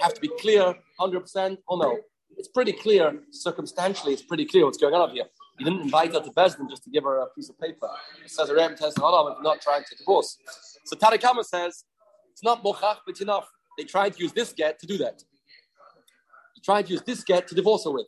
have 0.00 0.14
to 0.14 0.20
be 0.20 0.30
clear 0.40 0.74
100% 1.00 1.58
or 1.66 1.78
no? 1.78 1.98
It's 2.36 2.48
pretty 2.48 2.72
clear, 2.72 3.18
circumstantially, 3.30 4.12
it's 4.12 4.22
pretty 4.22 4.44
clear 4.46 4.64
what's 4.64 4.78
going 4.78 4.94
on 4.94 5.02
up 5.02 5.10
here. 5.10 5.24
He 5.58 5.64
didn't 5.64 5.82
invite 5.82 6.12
her 6.14 6.20
to 6.20 6.30
Besdin 6.30 6.70
just 6.70 6.84
to 6.84 6.90
give 6.90 7.04
her 7.04 7.18
a 7.18 7.26
piece 7.30 7.50
of 7.50 7.58
paper. 7.58 7.88
It 8.24 8.30
says 8.30 8.48
a 8.48 8.54
ram 8.54 8.76
test 8.76 8.98
if 8.98 9.42
not 9.42 9.60
trying 9.60 9.82
to 9.82 9.96
divorce. 9.96 10.38
So 10.84 10.96
Tanakama 10.96 11.44
says, 11.44 11.84
it's 12.30 12.42
not 12.42 12.64
mochach, 12.64 12.98
but 13.06 13.20
enough. 13.20 13.48
They 13.76 13.84
tried 13.84 14.14
to 14.14 14.22
use 14.22 14.32
this 14.32 14.52
get 14.52 14.78
to 14.78 14.86
do 14.86 14.98
that. 14.98 15.18
They 15.18 16.60
tried 16.64 16.86
to 16.86 16.92
use 16.92 17.02
this 17.02 17.22
get 17.22 17.48
to 17.48 17.54
divorce 17.54 17.84
her 17.84 17.90
with. 17.90 18.06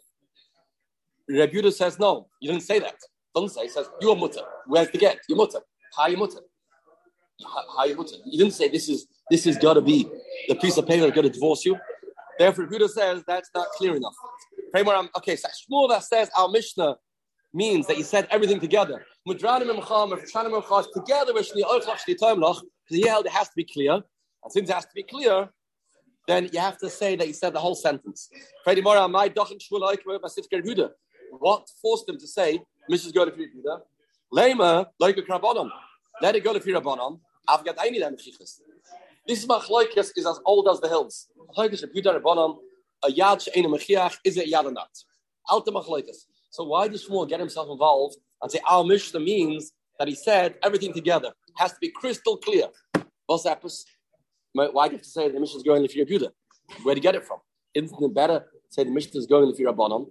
Rebuta 1.31 1.73
says, 1.73 1.99
no, 1.99 2.29
you 2.41 2.51
didn't 2.51 2.65
say 2.65 2.79
that. 2.79 2.97
Doesn't 3.35 3.51
say, 3.51 3.69
says, 3.69 3.89
you're 4.01 4.17
mutter. 4.17 4.43
Where's 4.67 4.91
the 4.91 4.99
get? 4.99 5.19
You're 5.29 5.39
mutter. 5.39 5.61
How 5.97 6.07
you 6.09 6.17
mutter? 6.17 6.41
You 8.25 8.39
didn't 8.39 8.53
say 8.53 8.69
this 8.69 8.89
is 8.89 9.07
this 9.31 9.47
is 9.47 9.59
got 9.59 9.75
to 9.75 9.81
be 9.81 10.09
the 10.49 10.55
piece 10.55 10.77
of 10.77 10.87
paper 10.87 11.03
that's 11.03 11.15
going 11.15 11.27
to 11.27 11.33
divorce 11.33 11.65
you. 11.65 11.77
Therefore, 12.39 12.67
Buddha 12.67 12.89
says 12.89 13.25
that's 13.27 13.51
not 13.55 13.69
clear 13.77 13.97
enough. 13.97 14.15
Okay, 15.17 15.37
so 15.37 15.49
Shmuel 15.49 15.89
that 15.89 16.05
says 16.05 16.31
our 16.37 16.49
Mishnah 16.49 16.97
means 17.53 17.87
that 17.87 17.97
you 17.97 18.05
said 18.05 18.27
everything 18.31 18.61
together. 18.61 19.05
Together 19.27 19.65
with 19.67 19.77
because 19.77 20.87
oh, 21.65 22.61
he 22.89 23.07
held 23.07 23.27
it 23.27 23.33
has 23.33 23.49
to 23.49 23.55
be 23.57 23.65
clear. 23.65 23.93
And 23.93 24.53
since 24.53 24.69
it 24.69 24.75
has 24.75 24.85
to 24.85 24.95
be 24.95 25.05
clear, 25.05 25.49
then 26.27 26.49
you 26.53 26.59
have 26.59 26.79
to 26.79 26.91
say 26.91 27.17
that 27.17 27.27
you 27.27 27.33
said 27.33 27.53
the 27.53 27.61
whole 27.61 27.75
sentence. 27.75 28.29
What 31.39 31.69
forced 31.83 32.09
him 32.09 32.19
to 32.19 32.27
say, 32.27 32.61
Mrs. 32.91 33.15
Go 33.15 33.25
to 33.25 33.31
Buddha? 33.31 33.83
Lema, 34.33 34.87
like 34.99 35.17
a 35.17 35.23
krabonum. 35.23 35.71
Let 36.21 36.37
it 36.37 36.45
go 36.45 36.53
to 36.53 36.61
Firabonon. 36.61 37.21
I've 37.49 37.65
got 37.65 37.77
any 37.85 37.99
them 37.99 38.17
This 39.27 39.47
machlokes 39.47 40.11
is 40.17 40.27
as 40.27 40.41
old 40.45 40.69
as 40.69 40.81
the 40.81 40.89
hills. 40.89 41.29
Machlokes 41.57 41.83
of 41.83 41.91
Yudah 41.93 42.21
Rabbanon, 42.21 42.59
a 43.05 43.09
yad 43.09 43.43
she'ena 43.43 43.69
mechiach, 43.69 44.17
is 44.25 44.37
it 44.37 44.51
yad 44.51 44.65
or 44.65 44.73
not? 44.73 44.91
Alta 45.49 45.71
machlokes. 45.71 46.27
So 46.51 46.65
why 46.65 46.89
does 46.89 47.07
Shmuel 47.07 47.29
get 47.29 47.41
himself 47.41 47.69
involved 47.71 48.17
and 48.43 48.51
say 48.51 48.61
our 48.69 48.85
Mishnah 48.85 49.21
means 49.21 49.73
that 49.99 50.09
he 50.09 50.15
said 50.15 50.57
everything 50.63 50.93
together 50.93 51.33
has 51.57 51.73
to 51.73 51.79
be 51.81 51.91
crystal 51.91 52.37
clear? 52.37 52.69
What's 53.27 53.45
happens? 53.45 53.85
Why 54.53 54.89
do 54.89 54.93
you 54.93 54.99
have 54.99 55.03
to 55.03 55.09
say 55.09 55.29
the 55.29 55.41
Mishnah 55.41 55.59
is 55.59 55.63
going 55.63 55.87
you're 55.91 56.07
Yudah? 56.07 56.31
Where 56.83 56.95
do 56.95 56.99
you 56.99 57.03
get 57.03 57.15
it 57.15 57.25
from? 57.25 57.39
Isn't 57.75 58.03
it 58.03 58.15
better 58.15 58.41
to 58.41 58.47
say 58.71 58.85
the 58.85 58.91
Mishnah 58.91 59.19
is 59.19 59.27
going 59.27 59.53
you're 59.59 59.73
Rabbanon? 59.73 60.07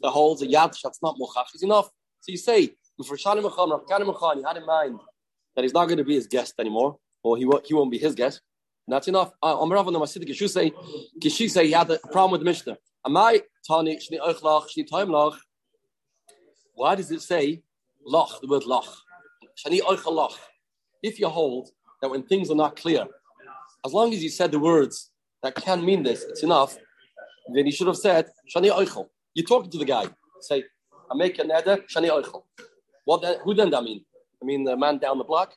The 0.00 0.10
holds 0.10 0.42
a 0.42 0.46
yad 0.46 0.80
that's 0.82 1.02
not 1.02 1.16
mochach 1.20 1.54
is 1.54 1.62
enough. 1.62 1.90
So 2.20 2.32
you 2.32 2.38
say, 2.38 2.70
for 3.06 3.16
Shani 3.16 3.40
Mechan, 3.42 4.36
you 4.36 4.44
had 4.46 4.56
in 4.56 4.66
mind 4.66 5.00
that 5.54 5.62
he's 5.62 5.72
not 5.72 5.86
going 5.86 5.98
to 5.98 6.04
be 6.04 6.14
his 6.14 6.26
guest 6.26 6.54
anymore, 6.58 6.98
or 7.22 7.36
he 7.36 7.44
won't, 7.44 7.66
he 7.66 7.74
won't 7.74 7.90
be 7.90 7.98
his 7.98 8.14
guest. 8.14 8.40
And 8.86 8.94
that's 8.94 9.08
enough. 9.08 9.32
Uh, 9.42 9.56
Amrav 9.56 9.86
on 9.86 9.92
the 9.92 10.00
Masidik 10.00 10.28
Kishusei, 10.28 10.72
Kishusei, 11.22 11.64
he 11.64 11.72
had 11.72 11.90
a 11.90 11.98
problem 12.10 12.32
with 12.32 12.40
the 12.40 12.44
Mishnah. 12.44 12.76
Amai 13.06 13.42
Tani 13.66 13.96
Shni 13.96 14.18
Eichlach 14.18 14.66
Shni 14.76 14.88
Taimlach. 14.88 15.36
Why 16.74 16.94
does 16.94 17.10
it 17.10 17.22
say 17.22 17.62
Lach, 18.06 18.40
the 18.40 18.48
word 18.48 18.62
Lach? 18.62 18.88
Shani 19.64 19.80
Eichlach. 19.80 20.34
If 21.02 21.20
you 21.20 21.28
hold 21.28 21.68
that 22.02 22.10
when 22.10 22.22
things 22.22 22.50
are 22.50 22.56
not 22.56 22.76
clear, 22.76 23.06
as 23.84 23.92
long 23.92 24.12
as 24.12 24.22
you 24.22 24.28
said 24.28 24.50
the 24.52 24.58
words 24.58 25.10
that 25.42 25.54
can 25.54 25.84
mean 25.84 26.02
this, 26.02 26.24
it's 26.24 26.42
enough, 26.42 26.76
then 27.54 27.66
you 27.66 27.72
should 27.72 27.86
have 27.86 27.96
said 27.96 28.26
Shani 28.54 28.70
Eichel. 28.70 29.06
You're 29.34 29.46
talking 29.46 29.70
to 29.70 29.78
the 29.78 29.84
guy. 29.84 30.06
Say, 30.40 30.64
I 31.10 31.14
make 31.14 31.38
a 31.38 31.42
neder, 31.42 31.86
Shani 31.88 32.10
Eichel. 32.10 32.42
What 33.04 33.22
then, 33.22 33.38
who 33.42 33.54
then 33.54 33.70
that 33.70 33.82
mean? 33.82 34.04
I 34.42 34.44
mean 34.44 34.64
the 34.64 34.76
man 34.76 34.98
down 34.98 35.18
the 35.18 35.24
block? 35.24 35.54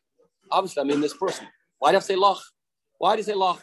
Obviously, 0.50 0.82
I 0.82 0.86
mean 0.86 1.02
this 1.02 1.14
person. 1.14 1.48
Why 1.80 1.92
do 1.92 1.98
I 1.98 2.00
say 2.02 2.16
lach? 2.16 2.40
Why 2.98 3.16
do 3.16 3.20
you 3.20 3.24
say 3.24 3.34
lach? 3.34 3.60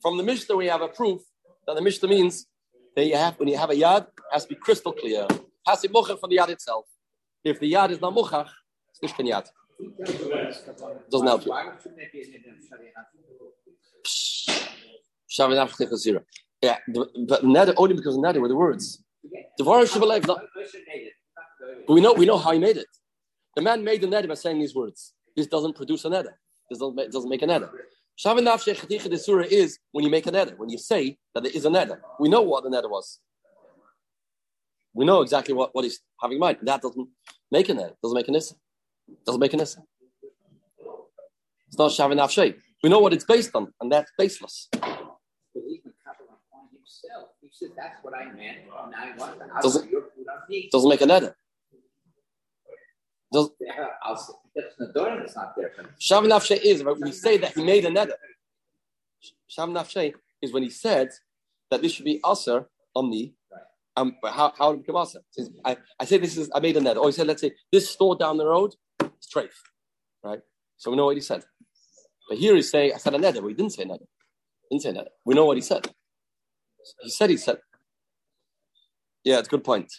From 0.00 0.16
the 0.18 0.22
Mishnah, 0.22 0.56
we 0.56 0.66
have 0.66 0.82
a 0.82 0.88
proof 0.88 1.22
that 1.66 1.76
the 1.76 1.82
Mishnah 1.82 2.08
means 2.08 2.46
that 2.94 3.06
you 3.06 3.16
have 3.16 3.38
when 3.38 3.48
you 3.48 3.56
have 3.56 3.70
a 3.70 3.74
yad, 3.74 4.06
has 4.30 4.44
to 4.44 4.50
be 4.50 4.54
crystal 4.54 4.92
clear. 4.92 5.26
Has 5.66 5.80
to 5.80 5.88
be 5.88 5.94
from 5.94 6.30
the 6.30 6.36
yad 6.36 6.50
itself. 6.50 6.84
If 7.42 7.58
the 7.58 7.72
yad 7.72 7.90
is 7.90 8.00
not 8.00 8.14
muchach, 8.14 8.48
it's 8.90 9.02
nicht 9.02 9.16
kein 9.16 9.26
yad. 9.26 9.48
Doesn't 11.10 11.26
help 11.26 11.46
you. 11.46 11.52
Yeah, 16.64 16.78
but 17.28 17.44
nether 17.44 17.74
only 17.76 17.94
because 17.94 18.16
nether 18.16 18.40
were 18.40 18.48
the 18.48 18.56
words. 18.56 19.04
Shabalev. 19.60 20.26
But 20.26 21.94
we 21.96 22.00
know 22.00 22.12
we 22.14 22.26
know 22.26 22.38
how 22.38 22.52
he 22.52 22.58
made 22.58 22.78
it. 22.78 22.86
The 23.56 23.62
man 23.62 23.84
made 23.84 24.00
the 24.00 24.06
neder 24.06 24.28
by 24.28 24.34
saying 24.34 24.58
these 24.58 24.74
words. 24.74 25.12
This 25.36 25.46
doesn't 25.46 25.76
produce 25.76 26.04
a 26.06 26.08
neder. 26.08 26.34
This 26.70 26.78
doesn't 26.78 26.96
make, 26.96 27.10
doesn't 27.10 27.28
make 27.28 27.42
a 27.42 27.46
chaticha 27.46 29.10
de 29.10 29.18
surah 29.18 29.44
is 29.50 29.78
when 29.92 30.04
you 30.04 30.10
make 30.10 30.26
an 30.26 30.34
edit, 30.34 30.58
when 30.58 30.70
you 30.70 30.78
say 30.78 31.18
that 31.34 31.42
there 31.42 31.52
is 31.52 31.64
an 31.64 31.76
edit. 31.76 32.00
We 32.18 32.28
know 32.28 32.42
what 32.42 32.64
the 32.64 32.74
edit 32.76 32.90
was. 32.90 33.20
We 34.94 35.04
know 35.04 35.20
exactly 35.20 35.52
what, 35.52 35.74
what 35.74 35.84
he's 35.84 36.00
having 36.22 36.36
in 36.36 36.40
mind. 36.40 36.58
That 36.62 36.80
doesn't 36.80 37.08
make 37.50 37.68
an 37.68 37.78
edit. 37.78 37.96
Doesn't 38.02 38.16
make 38.16 38.28
an 38.28 38.36
issa. 38.36 38.54
Doesn't 39.26 39.40
make 39.40 39.52
an 39.52 39.60
issa. 39.60 39.82
It's 41.68 41.78
not 41.78 41.90
shavin 41.90 42.18
nafshe. 42.18 42.54
We 42.82 42.88
know 42.90 43.00
what 43.00 43.12
it's 43.12 43.24
based 43.24 43.54
on, 43.54 43.72
and 43.80 43.90
that's 43.90 44.10
baseless. 44.16 44.68
Said, 47.56 47.68
"That's 47.76 48.02
what 48.02 48.14
I 48.14 48.24
meant." 48.32 48.58
And 48.66 48.94
I 48.96 49.16
want 49.16 49.38
to 49.38 49.46
Doesn't- 49.62 49.88
your 49.88 50.02
food 50.02 50.26
on 50.28 50.42
me. 50.48 50.68
Doesn't 50.72 50.88
make 50.88 51.00
an 51.02 51.10
edit. 51.12 51.34
Does 53.32 53.50
Yeah, 53.60 53.86
I'll 54.02 54.16
say, 54.16 54.32
that's 54.56 54.74
the 54.76 54.88
door 54.92 55.16
that's 55.18 55.36
not 55.36 55.54
there. 55.56 55.72
Shav 56.00 56.26
Nafshe 56.26 56.56
is 56.60 56.82
when 56.82 57.00
we 57.00 57.12
say 57.12 57.36
that 57.38 57.52
he 57.54 57.62
made 57.62 57.84
a 57.84 57.90
neder. 57.90 58.14
Shav 59.48 59.70
Nafshe 59.70 60.14
is 60.42 60.52
when 60.52 60.64
he 60.64 60.70
said 60.70 61.10
that 61.70 61.80
this 61.80 61.92
should 61.92 62.04
be 62.04 62.20
usher 62.24 62.66
on 62.94 63.08
me. 63.08 63.34
Um, 63.96 64.16
but 64.20 64.32
how, 64.32 64.52
how 64.58 64.70
would 64.70 64.80
it 64.80 64.86
become? 64.86 65.06
Says, 65.06 65.50
I, 65.64 65.76
I 66.00 66.04
say 66.04 66.18
this 66.18 66.36
is, 66.36 66.50
I 66.52 66.58
made 66.58 66.76
a 66.76 66.80
neder. 66.80 66.96
Or 66.96 67.06
he 67.06 67.12
said, 67.12 67.28
let's 67.28 67.40
say, 67.40 67.52
this 67.70 67.88
store 67.88 68.16
down 68.16 68.36
the 68.36 68.46
road 68.46 68.74
is 69.00 69.28
treif. 69.32 69.50
Right? 70.24 70.40
So 70.76 70.90
we 70.90 70.96
know 70.96 71.04
what 71.06 71.16
he 71.16 71.20
said. 71.22 71.44
But 72.28 72.38
here 72.38 72.56
he's 72.56 72.70
saying, 72.70 72.92
I 72.94 72.98
said 72.98 73.14
a 73.14 73.18
neder, 73.18 73.40
but 73.40 73.46
he 73.48 73.54
didn't 73.54 73.72
say 73.72 73.84
neder. 73.84 74.06
Didn't 74.70 74.82
say 74.82 74.92
neder. 74.92 75.10
We 75.24 75.34
know 75.36 75.44
what 75.44 75.56
he 75.56 75.60
said. 75.62 75.88
He 77.02 77.10
said, 77.10 77.30
he 77.30 77.36
said. 77.36 77.58
Yeah, 79.24 79.38
it's 79.38 79.48
a 79.48 79.50
good 79.50 79.64
point. 79.64 79.92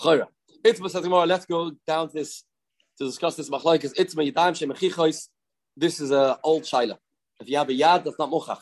Itzma 0.00 1.02
tomorrow, 1.02 1.24
let's 1.24 1.46
go 1.46 1.72
down 1.86 2.08
to 2.08 2.14
this 2.14 2.44
to 2.98 3.04
discuss 3.06 3.36
this 3.36 3.48
machlokes. 3.48 3.94
Itzma 3.96 4.32
yadayim 4.32 4.54
shemechichois. 4.58 5.28
This 5.76 6.00
is 6.00 6.10
a 6.10 6.38
old 6.42 6.64
shaila. 6.64 6.96
If 7.40 7.48
you 7.48 7.56
have 7.56 7.68
a 7.68 7.72
yad, 7.72 8.04
that's 8.04 8.18
not 8.18 8.30
mochach. 8.30 8.58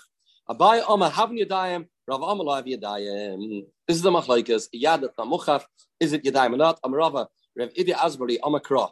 Abai 0.49 0.83
Omer 0.87 1.09
having 1.09 1.39
yadayim, 1.39 1.87
Rav 2.07 2.21
have 2.21 2.67
yadayim. 2.67 3.65
This 3.89 3.97
is 3.97 4.03
the 4.03 4.11
machlokes. 4.11 4.69
A 4.75 4.79
yad 4.79 5.01
that's 5.01 5.17
not 5.17 5.27
mochach. 5.27 5.65
Is 5.99 6.13
it 6.13 6.23
yadayim 6.25 6.53
or 6.55 6.59
not? 6.59 6.79
Amar 6.85 6.99
Rava, 6.99 7.29
Rav 7.57 7.71
Idi 7.71 7.93
Asbury, 7.93 8.39
Omer 8.41 8.61
Kra. 8.61 8.91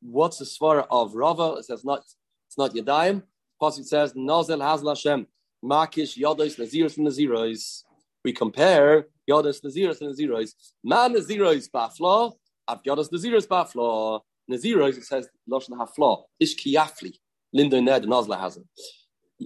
What's 0.00 0.38
the 0.38 0.46
svara 0.46 0.86
of 0.90 1.14
Rava? 1.14 1.56
It 1.58 1.66
says 1.66 1.84
not. 1.84 2.02
It's 2.46 2.56
not 2.56 2.72
yadayim. 2.72 3.22
Pasuk 3.60 3.84
says 3.84 4.14
Nozel 4.14 4.60
Hazla 4.60 4.90
Hashem. 4.96 5.26
Makish 5.66 6.16
Yodos 6.16 6.56
Naziros 6.58 6.96
Naziros. 6.96 7.82
We 8.24 8.32
compare 8.32 9.06
Yodos 9.28 9.60
Naziros 9.62 10.00
and 10.00 10.14
Naziros. 10.14 10.54
Man 10.84 11.14
Naziros 11.14 11.68
Bafla. 11.70 12.32
Av 12.68 12.82
Yodos 12.84 13.10
Naziros 13.10 13.46
Bafla. 13.46 14.20
Naziros, 14.50 14.96
it 14.96 15.04
says 15.04 15.28
Lashon 15.50 15.70
Hafla. 15.70 16.22
Ish 16.38 16.56
Kiyafli. 16.56 17.14
Lindo 17.54 17.82
Ned 17.82 18.04
Nozla 18.04 18.38
has 18.38 18.58
it. 18.58 18.64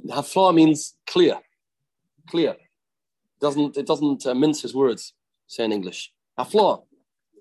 Hafla 0.09 0.55
means 0.55 0.95
clear. 1.07 1.39
Clear. 2.29 2.57
Doesn't 3.41 3.77
it 3.77 3.87
doesn't 3.87 4.27
uh, 4.27 4.35
mince 4.35 4.61
his 4.63 4.75
words, 4.75 5.15
say 5.47 5.65
in 5.65 5.73
English. 5.73 6.13
Hafla. 6.39 6.83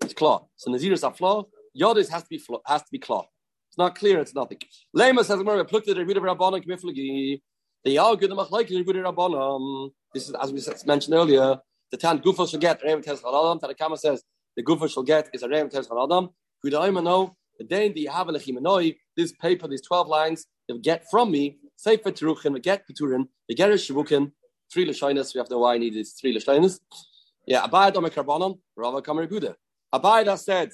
It's 0.02 0.14
claw. 0.14 0.48
So 0.56 0.72
Naziros 0.72 1.04
Hafla. 1.04 1.46
Yodos 1.78 2.10
has 2.10 2.24
to 2.24 2.30
be 2.30 2.38
flaw, 2.38 2.60
has 2.66 2.82
to 2.82 2.88
be 2.92 3.00
claw. 3.00 3.26
It's 3.70 3.78
not 3.78 3.96
clear, 3.96 4.20
it's 4.20 4.34
nothing. 4.34 4.58
Lema 4.96 5.24
says 5.24 5.38
Gemara, 5.38 5.64
plucked 5.66 5.86
the 5.86 5.94
Rebbe 5.94 6.20
Rabbanon. 6.20 7.42
They 7.86 7.98
argue 7.98 8.28
the 8.28 8.36
Machlaik 8.36 8.70
Rebbe 8.70 8.94
Rabbanon. 8.94 9.92
This 10.14 10.30
is 10.30 10.36
as 10.36 10.52
we 10.52 10.62
mentioned 10.86 11.16
earlier. 11.16 11.58
The 11.92 11.98
Tan 11.98 12.20
Gufa 12.20 12.50
shall 12.50 12.60
get 12.60 12.82
Rebbe 12.84 13.02
Tes 13.02 13.22
Chaladam. 13.22 13.60
Tanakama 13.62 13.98
says 13.98 14.24
the 14.56 14.64
Gufa 14.64 14.92
shall 14.92 15.04
get 15.04 15.30
is 15.34 15.44
a 15.44 15.50
Rebbe 15.50 15.70
Tes 15.70 15.88
Chaladam. 15.88 16.30
Kudaimano. 16.64 17.34
The 17.58 17.66
day 17.66 17.92
the 17.92 18.06
have 18.06 18.30
a 18.30 18.32
lechimanoi. 18.32 18.96
This 19.18 19.34
paper, 19.34 19.68
these 19.68 19.82
twelve 19.82 20.08
lines, 20.08 20.46
they 20.68 20.78
get 20.78 21.06
from 21.12 21.32
me. 21.32 21.58
Sefer 21.76 22.12
Teruchin, 22.12 22.54
we 22.54 22.60
get 22.60 22.84
Peturin, 22.88 23.28
we 23.48 23.56
get 23.56 23.70
Shavukin, 23.70 24.34
three 24.72 24.86
Lashinas. 24.86 25.34
We 25.34 25.40
have 25.40 25.50
know 25.50 25.60
why 25.60 25.76
I 25.76 25.78
need 25.78 25.94
these 25.94 26.12
three 26.12 26.38
Lashinas. 26.38 26.80
Yeah, 27.48 27.66
Abayad 27.66 27.96
Omer 27.96 28.10
Karbonon, 28.10 28.60
Rava 28.76 29.02
Kamer 29.02 29.30
Buddha. 29.30 29.56
Abayad 29.94 30.38
said, 30.38 30.72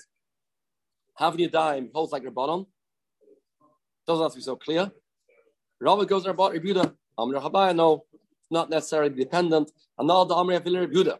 having 1.15 1.41
you 1.41 1.49
dime 1.49 1.91
holds 1.93 2.11
like 2.11 2.23
Rabbanon. 2.23 2.65
Doesn't 4.07 4.23
have 4.23 4.31
to 4.31 4.37
be 4.37 4.43
so 4.43 4.55
clear. 4.55 4.91
Rava 5.81 6.05
goes 6.05 6.23
there 6.23 6.31
about 6.31 6.53
Rebuda. 6.53 6.93
Amr 7.17 7.39
Habaya, 7.39 7.75
no, 7.75 8.05
not 8.51 8.69
necessarily 8.69 9.13
dependent. 9.13 9.71
And 9.97 10.07
now 10.07 10.23
the 10.23 10.35
Amr 10.35 10.53
have 10.53 10.63
Rebuda. 10.63 11.17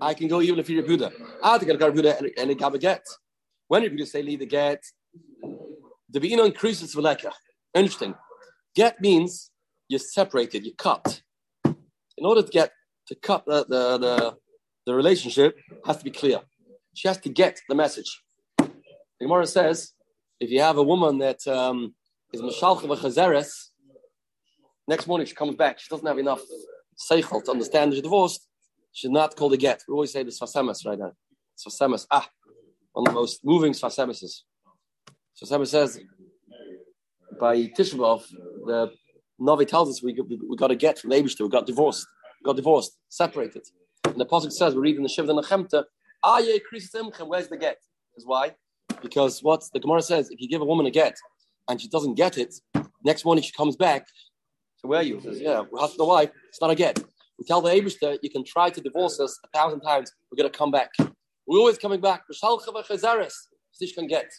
I 0.00 0.14
can 0.14 0.28
go 0.28 0.40
even 0.40 0.58
if 0.58 0.68
you're 0.70 0.82
Rebuda. 0.82 1.12
I 1.42 1.58
think 1.58 1.70
to 1.72 1.76
get 1.76 1.80
go 1.80 1.92
Rebuda 1.92 2.32
and 2.38 2.50
a 2.50 2.78
get. 2.78 3.04
When 3.68 3.82
Rebuda 3.82 4.06
say 4.06 4.22
leave 4.22 4.40
the 4.40 4.46
get, 4.46 4.82
the 6.10 6.20
Beino 6.20 6.46
increases 6.46 6.94
Veleka. 6.94 7.32
Interesting. 7.74 8.14
Get 8.74 9.00
means 9.00 9.50
you're 9.88 9.98
separated, 9.98 10.64
you 10.64 10.74
cut. 10.74 11.22
In 11.64 12.24
order 12.24 12.42
to 12.42 12.48
get 12.48 12.72
to 13.08 13.14
cut 13.14 13.44
the, 13.46 13.64
the, 13.68 13.98
the, 13.98 14.36
the 14.86 14.94
relationship, 14.94 15.56
has 15.84 15.98
to 15.98 16.04
be 16.04 16.10
clear. 16.10 16.40
She 16.94 17.08
has 17.08 17.18
to 17.18 17.28
get 17.28 17.60
the 17.68 17.74
message. 17.74 18.22
The 18.58 18.68
Gemara 19.26 19.46
says, 19.46 19.92
if 20.40 20.50
you 20.50 20.60
have 20.60 20.78
a 20.78 20.82
woman 20.82 21.18
that 21.18 21.46
um, 21.46 21.94
is 22.32 22.40
Mashalcha 22.40 22.82
v'chazeres, 22.82 23.67
next 24.88 25.06
morning 25.06 25.26
she 25.26 25.34
comes 25.34 25.54
back, 25.54 25.78
she 25.78 25.88
doesn't 25.88 26.06
have 26.06 26.18
enough 26.18 26.40
seichel 26.98 27.44
to 27.44 27.50
understand 27.52 27.92
she's 27.92 28.02
divorced, 28.02 28.48
she's 28.92 29.10
not 29.10 29.36
called 29.36 29.52
a 29.52 29.56
get. 29.56 29.82
We 29.86 29.92
always 29.92 30.12
say 30.12 30.22
this 30.24 30.40
Sfasemis 30.40 30.84
right 30.86 30.98
now. 30.98 31.12
Sfasemis, 31.56 32.06
ah, 32.10 32.28
one 32.92 33.06
of 33.06 33.12
the 33.12 33.20
most 33.20 33.44
moving 33.44 33.72
Sfasemises. 33.72 34.40
Sfasemis 35.40 35.68
says, 35.68 36.00
by 37.38 37.56
Tisha 37.56 37.94
B'Av, 37.94 38.24
the 38.66 38.90
Navi 39.40 39.68
tells 39.68 39.90
us 39.90 40.02
we, 40.02 40.12
we, 40.14 40.40
we 40.48 40.56
got 40.56 40.72
a 40.72 40.76
get 40.76 40.98
from 40.98 41.10
Abishter, 41.10 41.42
we 41.42 41.48
got 41.48 41.66
divorced, 41.66 42.06
we 42.40 42.48
got 42.48 42.56
divorced, 42.56 42.98
separated. 43.08 43.62
And 44.04 44.16
the 44.16 44.24
Apostle 44.24 44.50
says, 44.50 44.74
we 44.74 44.80
read 44.80 44.96
in 44.96 45.02
the 45.02 45.08
Shiv 45.08 45.26
Nechemta, 45.26 45.84
Aye, 46.24 46.58
Krisis 46.72 46.94
Imchem, 46.96 47.28
where's 47.28 47.48
the 47.48 47.56
get? 47.56 47.78
Is 48.16 48.26
why? 48.26 48.54
Because 49.00 49.40
what 49.42 49.62
the 49.72 49.78
Gemara 49.78 50.02
says, 50.02 50.30
if 50.30 50.40
you 50.40 50.48
give 50.48 50.60
a 50.60 50.64
woman 50.64 50.86
a 50.86 50.90
get 50.90 51.16
and 51.68 51.80
she 51.80 51.88
doesn't 51.88 52.14
get 52.14 52.36
it, 52.36 52.52
next 53.04 53.24
morning 53.24 53.44
she 53.44 53.52
comes 53.52 53.76
back. 53.76 54.06
So 54.78 54.88
where 54.88 55.00
are 55.00 55.02
you? 55.02 55.20
She 55.20 55.28
says, 55.28 55.40
yeah, 55.40 55.62
we 55.70 55.80
have 55.80 55.92
to 55.92 55.98
know 55.98 56.04
why. 56.06 56.30
It's 56.48 56.60
not 56.60 56.70
a 56.70 56.74
get. 56.74 57.02
We 57.38 57.44
tell 57.44 57.60
the 57.60 57.70
Abishter, 57.70 58.18
you 58.22 58.30
can 58.30 58.44
try 58.44 58.70
to 58.70 58.80
divorce 58.80 59.18
us 59.20 59.38
a 59.44 59.48
thousand 59.56 59.80
times. 59.80 60.12
We're 60.30 60.36
going 60.36 60.50
to 60.50 60.56
come 60.56 60.70
back. 60.70 60.90
We're 61.46 61.58
always 61.58 61.78
coming 61.78 62.00
back. 62.00 62.22
Stish 62.30 63.94
can 63.94 64.06
get. 64.06 64.30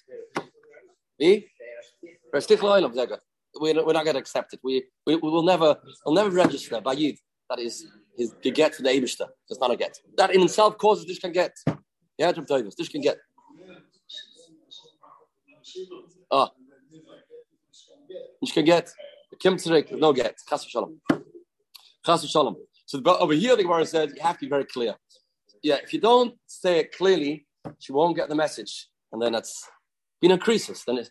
We're 3.59 3.73
not, 3.73 3.85
going 3.85 4.13
to 4.13 4.19
accept 4.19 4.53
it. 4.53 4.59
We, 4.63 4.83
we, 5.05 5.15
we 5.15 5.29
will 5.29 5.43
never, 5.43 5.75
we'll 6.05 6.15
never 6.15 6.29
register 6.29 6.79
by 6.79 6.93
Yid. 6.93 7.17
That 7.49 7.59
is 7.59 7.87
his 8.17 8.33
get 8.43 8.75
for 8.75 8.83
the 8.83 8.89
Abishter. 8.89 9.27
It's 9.49 9.59
not 9.59 9.71
a 9.71 9.75
get. 9.75 9.97
That 10.17 10.33
in 10.33 10.41
itself 10.41 10.77
causes 10.77 11.05
this 11.05 11.19
can 11.19 11.31
get. 11.31 11.57
Yeah, 12.17 12.31
this 12.31 12.89
can 12.89 13.01
get. 13.01 13.17
Ah. 16.31 16.51
Ich 18.41 18.53
can 18.53 18.65
get. 18.65 18.93
Kim 19.39 19.55
Tzrik, 19.55 19.97
no 19.97 20.11
get. 20.11 20.35
Chas 20.47 20.65
v'shalom. 20.65 20.97
Chas 22.05 22.25
v'shalom. 22.25 22.55
So 22.85 23.01
over 23.05 23.33
here, 23.33 23.55
the 23.55 23.63
Gemara 23.63 23.85
says 23.85 24.11
you 24.15 24.21
have 24.21 24.37
to 24.37 24.45
be 24.45 24.49
very 24.49 24.65
clear. 24.65 24.95
Yeah, 25.63 25.77
if 25.83 25.93
you 25.93 26.01
don't 26.01 26.35
say 26.47 26.79
it 26.79 26.91
clearly, 26.91 27.45
she 27.79 27.91
won't 27.91 28.15
get 28.15 28.29
the 28.29 28.35
message, 28.35 28.87
and 29.11 29.21
then 29.21 29.35
it's 29.35 29.69
been 30.21 30.31
increases. 30.31 30.83
Then 30.85 30.97
it 30.97 31.09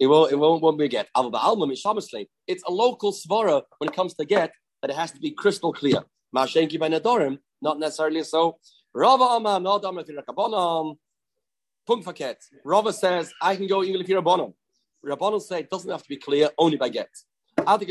it 0.00 0.06
won't 0.06 0.32
it 0.32 0.36
won't, 0.36 0.62
won't 0.62 0.78
be 0.78 0.88
get. 0.88 1.08
It's 1.14 2.62
a 2.64 2.70
local 2.70 3.12
svara 3.12 3.62
when 3.78 3.90
it 3.90 3.96
comes 3.96 4.14
to 4.14 4.24
get 4.24 4.52
that 4.80 4.90
it 4.90 4.96
has 4.96 5.12
to 5.12 5.20
be 5.20 5.32
crystal 5.32 5.72
clear. 5.72 6.04
Ma'ashenki 6.34 6.78
by 6.78 6.88
nadorim, 6.88 7.38
not 7.60 7.78
necessarily 7.78 8.22
so. 8.22 8.58
Rava 8.94 9.24
amam 9.24 9.64
nadam 9.64 9.98
a. 10.00 10.94
Punkt. 11.86 12.36
Rava 12.64 12.92
says, 12.92 13.32
I 13.40 13.56
can 13.56 13.66
go 13.66 13.82
even 13.82 14.00
if 14.02 14.08
you're 14.08 14.18
a 14.18 14.22
bonum. 14.22 14.52
Rabbanon 15.04 15.40
say 15.40 15.60
it 15.60 15.70
doesn't 15.70 15.90
have 15.90 16.02
to 16.02 16.08
be 16.08 16.18
clear, 16.18 16.50
only 16.58 16.76
by 16.76 16.90
get. 16.90 17.08
What 17.70 17.80
do 17.80 17.86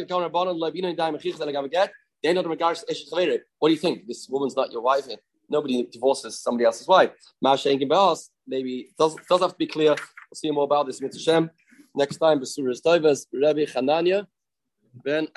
you 3.74 3.78
think? 3.78 4.08
This 4.08 4.28
woman's 4.30 4.56
not 4.56 4.72
your 4.72 4.82
wife. 4.82 5.06
Nobody 5.50 5.88
divorces 5.90 6.42
somebody 6.42 6.66
else's 6.66 6.88
wife. 6.88 7.12
Maybe 7.42 8.74
it 8.80 8.98
does, 9.00 9.16
does 9.30 9.42
have 9.42 9.52
to 9.52 9.58
be 9.58 9.68
clear. 9.68 9.92
We'll 9.92 10.36
see 10.36 10.52
more 10.52 10.66
about 10.66 10.88
this. 10.88 11.00
Next 11.02 12.18
time, 12.18 12.40
Basuras 12.42 12.82
Tovas, 12.86 13.28
Rabbi 13.34 13.66
Chananya, 13.66 14.28
Ben 15.06 15.26